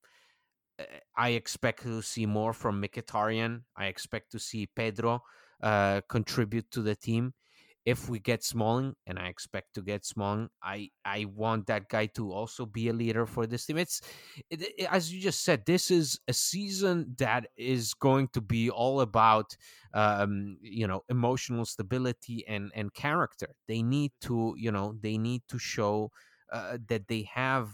Eh, 0.78 0.84
I 1.16 1.30
expect 1.30 1.82
to 1.82 2.02
see 2.02 2.26
more 2.26 2.52
from 2.52 2.82
Mkhitaryan. 2.82 3.62
I 3.76 3.86
expect 3.86 4.32
to 4.32 4.38
see 4.38 4.66
Pedro 4.74 5.22
uh, 5.62 6.00
contribute 6.08 6.70
to 6.72 6.82
the 6.82 6.96
team 6.96 7.34
if 7.84 8.08
we 8.08 8.18
get 8.18 8.42
Smalling, 8.42 8.94
and 9.06 9.18
I 9.18 9.28
expect 9.28 9.74
to 9.74 9.82
get 9.82 10.04
Smalling, 10.06 10.48
I 10.62 10.90
I 11.04 11.26
want 11.26 11.66
that 11.66 11.88
guy 11.88 12.06
to 12.16 12.32
also 12.32 12.64
be 12.64 12.88
a 12.88 12.92
leader 12.92 13.26
for 13.26 13.46
this 13.46 13.66
team. 13.66 13.76
It's 13.76 14.00
it, 14.50 14.62
it, 14.62 14.88
as 14.90 15.12
you 15.12 15.20
just 15.20 15.44
said, 15.44 15.64
this 15.66 15.90
is 15.90 16.18
a 16.26 16.32
season 16.32 17.14
that 17.18 17.46
is 17.56 17.92
going 17.94 18.28
to 18.28 18.40
be 18.40 18.70
all 18.70 19.00
about 19.00 19.56
um, 19.92 20.56
you 20.62 20.86
know 20.86 21.02
emotional 21.08 21.64
stability 21.66 22.44
and 22.48 22.72
and 22.74 22.92
character. 22.94 23.48
They 23.68 23.82
need 23.82 24.12
to 24.22 24.54
you 24.56 24.72
know 24.72 24.96
they 25.00 25.18
need 25.18 25.42
to 25.48 25.58
show 25.58 26.10
uh, 26.52 26.78
that 26.88 27.08
they 27.08 27.28
have 27.34 27.68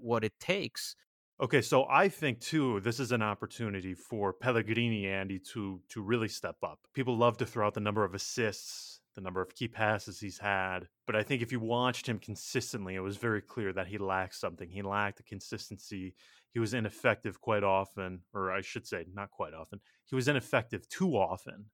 what 0.00 0.22
it 0.22 0.38
takes. 0.38 0.94
Okay, 1.38 1.60
so 1.60 1.86
I 1.90 2.08
think 2.08 2.40
too 2.40 2.80
this 2.80 3.00
is 3.00 3.10
an 3.10 3.20
opportunity 3.20 3.94
for 3.94 4.32
Pellegrini 4.32 5.08
Andy 5.08 5.40
to 5.52 5.80
to 5.88 6.02
really 6.02 6.28
step 6.28 6.56
up. 6.62 6.78
People 6.94 7.16
love 7.16 7.36
to 7.38 7.46
throw 7.46 7.66
out 7.66 7.74
the 7.74 7.80
number 7.80 8.04
of 8.04 8.14
assists 8.14 8.95
the 9.16 9.22
number 9.22 9.40
of 9.40 9.54
key 9.54 9.66
passes 9.66 10.20
he's 10.20 10.38
had. 10.38 10.86
But 11.06 11.16
I 11.16 11.22
think 11.22 11.42
if 11.42 11.50
you 11.50 11.58
watched 11.58 12.06
him 12.06 12.18
consistently, 12.18 12.94
it 12.94 13.00
was 13.00 13.16
very 13.16 13.40
clear 13.40 13.72
that 13.72 13.88
he 13.88 13.98
lacked 13.98 14.36
something. 14.36 14.68
He 14.68 14.82
lacked 14.82 15.16
the 15.16 15.22
consistency. 15.24 16.14
He 16.52 16.60
was 16.60 16.74
ineffective 16.74 17.40
quite 17.40 17.64
often, 17.64 18.20
or 18.32 18.52
I 18.52 18.60
should 18.60 18.86
say, 18.86 19.06
not 19.12 19.30
quite 19.30 19.54
often. 19.54 19.80
He 20.04 20.14
was 20.14 20.28
ineffective 20.28 20.88
too 20.88 21.16
often 21.16 21.66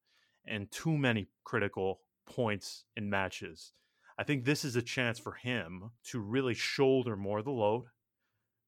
and 0.46 0.70
too 0.70 0.96
many 0.96 1.28
critical 1.44 2.00
points 2.26 2.85
in 2.96 3.11
matches. 3.11 3.72
I 4.16 4.24
think 4.24 4.44
this 4.44 4.64
is 4.64 4.76
a 4.76 4.83
chance 4.83 5.18
for 5.18 5.33
him 5.33 5.90
to 6.11 6.20
really 6.20 6.55
shoulder 6.55 7.16
more 7.16 7.40
of 7.40 7.44
the 7.44 7.50
load, 7.50 7.87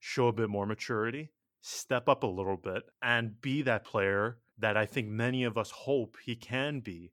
show 0.00 0.28
a 0.28 0.32
bit 0.32 0.48
more 0.48 0.66
maturity, 0.66 1.30
step 1.60 2.08
up 2.08 2.22
a 2.22 2.28
little 2.28 2.56
bit, 2.56 2.82
and 3.02 3.40
be 3.40 3.62
that 3.62 3.84
player 3.84 4.38
that 4.58 4.76
I 4.76 4.86
think 4.86 5.08
many 5.08 5.44
of 5.44 5.56
us 5.56 5.70
hope 5.70 6.16
he 6.24 6.34
can 6.36 6.80
be 6.80 7.12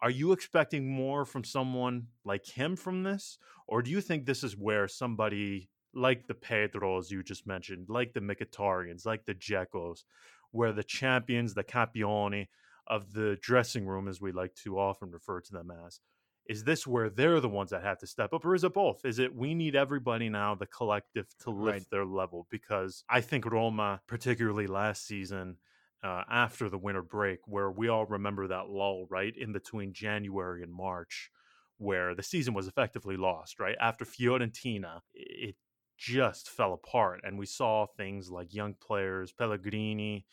are 0.00 0.10
you 0.10 0.32
expecting 0.32 0.88
more 0.88 1.24
from 1.24 1.44
someone 1.44 2.06
like 2.24 2.46
him 2.46 2.76
from 2.76 3.02
this? 3.02 3.38
Or 3.66 3.82
do 3.82 3.90
you 3.90 4.00
think 4.00 4.24
this 4.24 4.44
is 4.44 4.56
where 4.56 4.88
somebody 4.88 5.68
like 5.94 6.26
the 6.26 6.34
Pedros 6.34 7.10
you 7.10 7.22
just 7.22 7.46
mentioned, 7.46 7.86
like 7.88 8.12
the 8.12 8.20
Mkhitaryan's, 8.20 9.04
like 9.04 9.26
the 9.26 9.34
Dzekos, 9.34 10.04
where 10.52 10.72
the 10.72 10.84
champions, 10.84 11.54
the 11.54 11.64
campioni 11.64 12.46
of 12.86 13.12
the 13.12 13.36
dressing 13.42 13.86
room, 13.86 14.08
as 14.08 14.20
we 14.20 14.32
like 14.32 14.54
to 14.54 14.78
often 14.78 15.10
refer 15.10 15.40
to 15.40 15.52
them 15.52 15.70
as, 15.86 16.00
is 16.48 16.64
this 16.64 16.86
where 16.86 17.10
they're 17.10 17.40
the 17.40 17.48
ones 17.48 17.70
that 17.70 17.82
have 17.82 17.98
to 17.98 18.06
step 18.06 18.32
up 18.32 18.44
or 18.44 18.54
is 18.54 18.64
it 18.64 18.72
both 18.72 19.04
is 19.04 19.18
it 19.18 19.34
we 19.34 19.54
need 19.54 19.76
everybody 19.76 20.28
now 20.28 20.54
the 20.54 20.66
collective 20.66 21.26
to 21.38 21.50
lift 21.50 21.78
right. 21.78 21.90
their 21.90 22.06
level 22.06 22.46
because 22.50 23.04
i 23.08 23.20
think 23.20 23.44
roma 23.44 24.00
particularly 24.06 24.66
last 24.66 25.06
season 25.06 25.56
uh, 26.02 26.22
after 26.30 26.68
the 26.68 26.78
winter 26.78 27.02
break, 27.02 27.40
where 27.46 27.70
we 27.70 27.88
all 27.88 28.06
remember 28.06 28.46
that 28.48 28.68
lull, 28.68 29.06
right, 29.10 29.36
in 29.36 29.52
between 29.52 29.92
January 29.92 30.62
and 30.62 30.72
March, 30.72 31.30
where 31.78 32.14
the 32.14 32.22
season 32.22 32.54
was 32.54 32.68
effectively 32.68 33.16
lost, 33.16 33.58
right? 33.58 33.76
After 33.80 34.04
Fiorentina, 34.04 35.00
it 35.14 35.56
just 35.96 36.48
fell 36.48 36.72
apart. 36.72 37.20
And 37.24 37.38
we 37.38 37.46
saw 37.46 37.86
things 37.86 38.30
like 38.30 38.54
young 38.54 38.74
players, 38.74 39.32
Pellegrini 39.32 40.26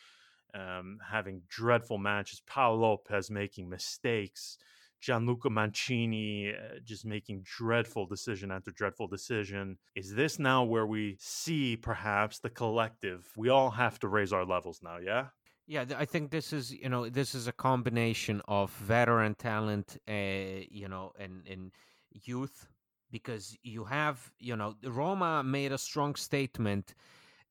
um, 0.56 1.00
having 1.12 1.42
dreadful 1.50 1.98
matches, 1.98 2.42
Pau 2.48 2.74
Lopez 2.74 3.30
making 3.30 3.70
mistakes. 3.70 4.58
Gianluca 5.02 5.50
Mancini 5.50 6.52
uh, 6.52 6.80
just 6.84 7.06
making 7.06 7.44
dreadful 7.44 8.08
decision 8.08 8.50
after 8.50 8.72
dreadful 8.72 9.08
decision. 9.08 9.78
Is 9.94 10.16
this 10.16 10.40
now 10.40 10.64
where 10.64 10.86
we 10.88 11.18
see 11.20 11.76
perhaps 11.76 12.40
the 12.40 12.50
collective? 12.50 13.28
We 13.36 13.50
all 13.50 13.72
have 13.72 14.00
to 14.00 14.08
raise 14.08 14.34
our 14.34 14.46
levels 14.46 14.80
now, 14.82 14.98
yeah? 14.98 15.28
Yeah, 15.68 15.86
I 15.98 16.06
think 16.06 16.30
this 16.30 16.54
is 16.54 16.72
you 16.72 16.90
know 16.90 17.10
this 17.10 17.34
is 17.34 17.48
a 17.48 17.52
combination 17.52 18.42
of 18.48 18.72
veteran 18.72 19.34
talent, 19.34 19.98
uh, 20.08 20.62
you 20.70 20.88
know, 20.88 21.12
and 21.20 21.48
and 21.48 21.72
youth 22.12 22.68
because 23.12 23.58
you 23.64 23.84
have 23.86 24.32
you 24.38 24.56
know 24.56 24.76
Roma 24.84 25.44
made 25.44 25.72
a 25.72 25.78
strong 25.80 26.14
statement, 26.16 26.94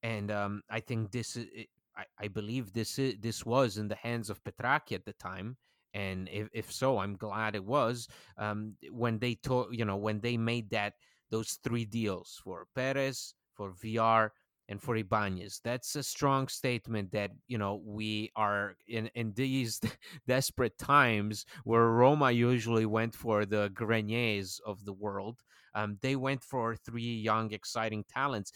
and 0.03 0.31
um, 0.31 0.62
I 0.70 0.79
think 0.79 1.11
this 1.11 1.37
is 1.37 1.46
I, 1.96 2.05
I 2.18 2.29
believe 2.29 2.72
this 2.72 2.98
is, 3.00 3.16
this 3.20 3.44
was 3.44 3.79
in 3.79 3.88
the 3.88 3.96
hands 3.96 4.31
of 4.31 4.42
Petrachi 4.44 4.92
at 4.92 5.05
the 5.05 5.12
time, 5.14 5.57
and 5.92 6.29
if, 6.31 6.48
if 6.53 6.72
so, 6.72 6.98
I'm 6.98 7.16
glad 7.16 7.57
it 7.57 7.64
was. 7.64 8.07
Um, 8.38 8.74
when 8.92 9.18
they 9.18 9.35
to, 9.46 9.66
you 9.72 9.85
know 9.85 9.96
when 9.96 10.20
they 10.20 10.37
made 10.37 10.70
that 10.70 10.94
those 11.31 11.59
three 11.64 11.85
deals 11.85 12.40
for 12.44 12.68
Perez, 12.77 13.35
for 13.55 13.72
Villar, 13.72 14.33
and 14.68 14.81
for 14.81 14.96
Ibanez. 14.96 15.61
That's 15.62 15.96
a 15.96 16.03
strong 16.03 16.48
statement 16.48 17.12
that 17.12 17.31
you 17.48 17.59
know 17.59 17.83
we 17.85 18.31
are 18.37 18.77
in 18.88 19.09
in 19.14 19.33
these 19.35 19.81
desperate 20.27 20.79
times 20.79 21.44
where 21.64 21.88
Roma 21.88 22.31
usually 22.31 22.87
went 22.87 23.14
for 23.14 23.44
the 23.44 23.70
Greniers 23.74 24.61
of 24.64 24.85
the 24.85 24.92
world. 24.92 25.40
Um, 25.74 25.98
they 26.03 26.16
went 26.16 26.42
for 26.42 26.77
three 26.77 27.16
young, 27.16 27.53
exciting 27.53 28.05
talents. 28.09 28.53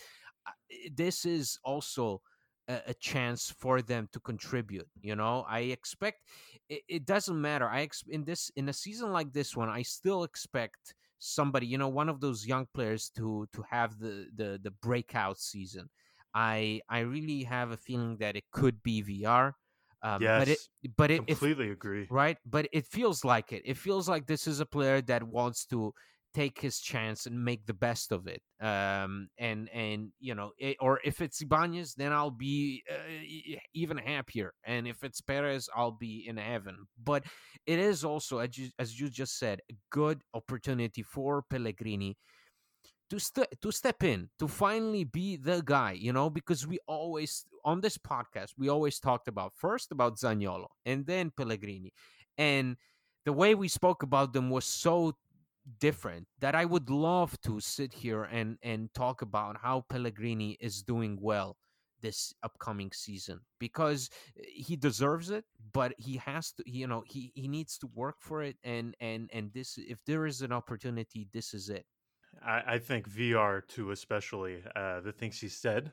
Uh, 0.47 0.53
this 0.95 1.25
is 1.25 1.59
also 1.65 2.23
a, 2.69 2.81
a, 2.87 2.95
chance 2.95 3.53
for 3.59 3.83
them 3.83 4.09
to 4.13 4.21
contribute. 4.21 4.87
You 5.01 5.17
know, 5.17 5.45
I 5.49 5.61
expect 5.61 6.23
it, 6.69 6.83
it 6.89 7.05
doesn't 7.07 7.41
matter. 7.41 7.69
I 7.69 7.83
ex- 7.83 8.05
in 8.09 8.25
this 8.25 8.51
in 8.57 8.69
a 8.69 8.73
season 8.73 9.13
like 9.13 9.33
this 9.33 9.57
one, 9.57 9.69
I 9.69 9.83
still 9.83 10.23
expect 10.25 10.95
somebody 11.21 11.67
you 11.67 11.77
know 11.77 11.89
one 11.89 12.09
of 12.09 12.21
those 12.21 12.47
young 12.47 12.67
players 12.75 13.11
to 13.17 13.47
to 13.53 13.65
have 13.69 13.99
the 13.99 14.29
the 14.37 14.61
the 14.63 14.71
breakout 14.71 15.39
season 15.39 15.89
i 16.35 16.81
i 16.89 17.01
really 17.01 17.43
have 17.45 17.71
a 17.71 17.77
feeling 17.77 18.17
that 18.19 18.37
it 18.37 18.45
could 18.53 18.83
be 18.83 19.03
Villar. 19.03 19.55
um, 20.03 20.23
yes, 20.23 20.39
but 20.39 20.49
it 20.49 20.59
but 20.97 21.11
it 21.11 21.27
completely 21.27 21.71
agree 21.71 22.07
right 22.11 22.39
but 22.47 22.69
it 22.73 22.87
feels 22.87 23.25
like 23.25 23.53
it 23.53 23.63
it 23.65 23.77
feels 23.77 24.09
like 24.09 24.27
this 24.27 24.47
is 24.47 24.61
a 24.61 24.67
player 24.67 25.01
that 25.03 25.23
wants 25.23 25.65
to 25.67 25.93
take 26.35 26.61
his 26.61 26.79
chance 26.79 27.27
and 27.27 27.45
make 27.45 27.67
the 27.67 27.75
best 27.75 28.13
of 28.13 28.27
it. 28.27 28.43
Um, 28.61 29.29
and 29.39 29.69
and 29.73 30.13
you 30.21 30.35
know, 30.35 30.53
it, 30.59 30.77
or 30.81 31.01
if 31.05 31.21
it's 31.21 31.41
Ibanez, 31.41 31.95
then 31.95 32.13
I'll 32.13 32.31
be 32.31 32.83
uh, 32.91 33.57
even 33.75 33.97
happier. 33.97 34.53
And 34.65 34.87
if 34.87 35.03
it's 35.03 35.21
Perez, 35.21 35.69
I'll 35.75 35.97
be 35.99 36.25
in 36.29 36.37
heaven. 36.37 36.87
But 37.03 37.25
it 37.67 37.79
is 37.79 38.05
also, 38.05 38.39
as 38.39 38.57
you, 38.59 38.69
as 38.79 39.01
you 39.01 39.09
just 39.09 39.39
said, 39.39 39.61
a 39.71 39.75
good 39.91 40.23
opportunity 40.35 41.03
for 41.03 41.43
Pellegrini 41.51 42.17
to 43.11 43.19
st- 43.19 43.61
to 43.61 43.71
step 43.71 44.03
in 44.05 44.29
to 44.39 44.47
finally 44.47 45.05
be 45.05 45.37
the 45.37 45.63
guy 45.65 45.93
you 45.93 46.13
know 46.13 46.29
because 46.29 46.67
we 46.67 46.79
always 46.87 47.47
on 47.65 47.81
this 47.81 47.99
podcast 47.99 48.53
we 48.57 48.69
always 48.69 48.99
talked 48.99 49.29
about 49.29 49.53
first 49.55 49.93
about 49.93 50.17
Zaniolo 50.19 50.69
and 50.85 51.07
then 51.07 51.31
Pellegrini. 51.37 51.93
And 52.37 52.77
the 53.25 53.33
way 53.33 53.55
we 53.55 53.69
spoke 53.69 54.03
about 54.03 54.33
them 54.33 54.49
was 54.51 54.65
so 54.65 55.15
different 55.81 56.27
that 56.41 56.55
I 56.55 56.65
would 56.65 56.89
love 56.89 57.39
to 57.43 57.61
sit 57.61 57.93
here 57.93 58.25
and 58.25 58.57
and 58.63 58.93
talk 58.95 59.23
about 59.23 59.59
how 59.61 59.85
Pellegrini 59.91 60.57
is 60.61 60.83
doing 60.83 61.19
well 61.21 61.57
this 62.01 62.33
upcoming 62.43 62.91
season 62.93 63.41
because 63.59 64.09
eh, 64.39 64.43
he 64.47 64.77
deserves 64.77 65.31
it 65.31 65.45
but 65.73 65.93
he 65.99 66.17
has 66.17 66.53
to 66.53 66.63
you 66.65 66.87
know 66.87 67.03
he 67.07 67.33
he 67.35 67.49
needs 67.49 67.77
to 67.77 67.89
work 67.95 68.17
for 68.21 68.43
it 68.43 68.57
and 68.63 68.95
and 69.01 69.29
and 69.33 69.53
this 69.53 69.77
if 69.79 69.99
there 70.07 70.25
is 70.25 70.41
an 70.41 70.53
opportunity 70.53 71.29
this 71.33 71.53
is 71.53 71.69
it 71.69 71.85
i, 72.45 72.63
I 72.67 72.79
think 72.79 73.07
Villar 73.07 73.63
too 73.67 73.91
especially 73.91 74.63
uh 74.75 75.01
the 75.01 75.13
things 75.13 75.41
he 75.41 75.49
said 75.49 75.93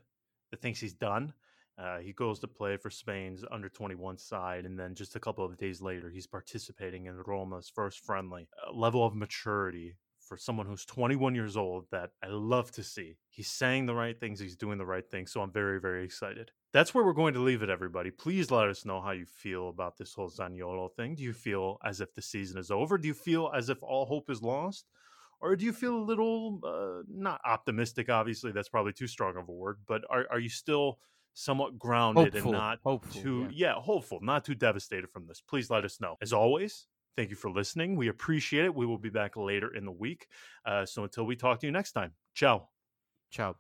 the 0.52 0.58
things 0.58 0.80
he's 0.80 0.94
done 0.94 1.34
uh, 1.78 1.98
he 1.98 2.14
goes 2.14 2.40
to 2.40 2.48
play 2.48 2.78
for 2.78 2.90
Spain's 2.90 3.44
under 3.52 3.68
21 3.68 4.18
side, 4.18 4.66
and 4.66 4.80
then 4.80 4.96
just 4.96 5.16
a 5.16 5.20
couple 5.20 5.44
of 5.44 5.58
days 5.58 5.82
later, 5.82 6.10
he's 6.10 6.28
participating 6.28 7.06
in 7.06 7.22
Roma's 7.26 7.70
first 7.70 8.00
friendly. 8.00 8.48
A 8.66 8.72
level 8.72 9.06
of 9.06 9.14
maturity 9.14 9.98
for 10.26 10.38
someone 10.38 10.66
who's 10.66 10.86
21 10.86 11.36
years 11.36 11.56
old 11.56 11.86
that 11.92 12.12
I 12.24 12.28
love 12.30 12.72
to 12.72 12.84
see. 12.84 13.18
He's 13.30 13.50
saying 13.50 13.86
the 13.86 13.94
right 13.94 14.20
things, 14.20 14.40
he's 14.40 14.56
doing 14.56 14.78
the 14.78 14.86
right 14.86 15.08
things, 15.10 15.32
so 15.32 15.42
I'm 15.42 15.52
very, 15.52 15.80
very 15.80 16.04
excited. 16.06 16.52
That's 16.72 16.94
where 16.94 17.06
we're 17.06 17.14
going 17.14 17.34
to 17.36 17.42
leave 17.42 17.62
it, 17.62 17.70
everybody. 17.70 18.10
Please 18.10 18.52
let 18.52 18.70
us 18.70 18.86
know 18.86 19.02
how 19.02 19.12
you 19.12 19.26
feel 19.26 19.70
about 19.70 19.98
this 19.98 20.14
whole 20.14 20.30
Zaniolo 20.30 20.92
thing. 20.96 21.16
Do 21.16 21.24
you 21.24 21.34
feel 21.34 21.78
as 21.84 22.02
if 22.02 22.14
the 22.14 22.22
season 22.22 22.58
is 22.58 22.72
over? 22.72 22.98
Do 22.98 23.08
you 23.08 23.14
feel 23.14 23.52
as 23.54 23.70
if 23.70 23.84
all 23.84 24.06
hope 24.06 24.30
is 24.30 24.42
lost? 24.42 24.86
Or 25.46 25.56
do 25.56 25.64
you 25.64 25.74
feel 25.74 25.96
a 25.96 26.04
little, 26.04 26.60
uh, 26.64 27.04
not 27.08 27.40
optimistic, 27.46 28.10
obviously, 28.10 28.52
that's 28.52 28.70
probably 28.70 28.94
too 28.94 29.08
strong 29.08 29.38
of 29.38 29.48
a 29.48 29.52
word, 29.52 29.78
but 29.88 30.02
are, 30.10 30.26
are 30.32 30.40
you 30.40 30.50
still 30.50 31.00
somewhat 31.36 31.78
grounded 31.78 32.34
hopeful, 32.34 32.52
and 32.52 32.60
not 32.60 32.80
hopeful, 32.84 33.22
too 33.22 33.48
yeah. 33.52 33.74
yeah 33.74 33.82
hopeful 33.82 34.20
not 34.22 34.44
too 34.44 34.56
devastated 34.56 35.10
from 35.12 35.28
this. 35.28 35.42
Please 35.42 35.70
let 35.70 35.86
us 35.86 36.02
know. 36.02 36.16
As 36.22 36.34
always 36.34 36.88
thank 37.16 37.30
you 37.30 37.36
for 37.36 37.52
listening. 37.52 37.96
We 37.96 38.08
appreciate 38.08 38.66
it. 38.66 38.74
We 38.74 38.86
will 38.86 38.98
be 38.98 39.10
back 39.10 39.38
later 39.38 39.74
in 39.76 39.86
the 39.86 39.92
week. 39.92 40.28
Uh, 40.66 40.86
so 40.86 41.04
until 41.04 41.26
we 41.26 41.36
talk 41.36 41.60
to 41.60 41.68
you 41.68 41.72
next 41.72 41.92
time 41.92 42.14
ciao. 42.34 42.70
Ciao 43.32 43.56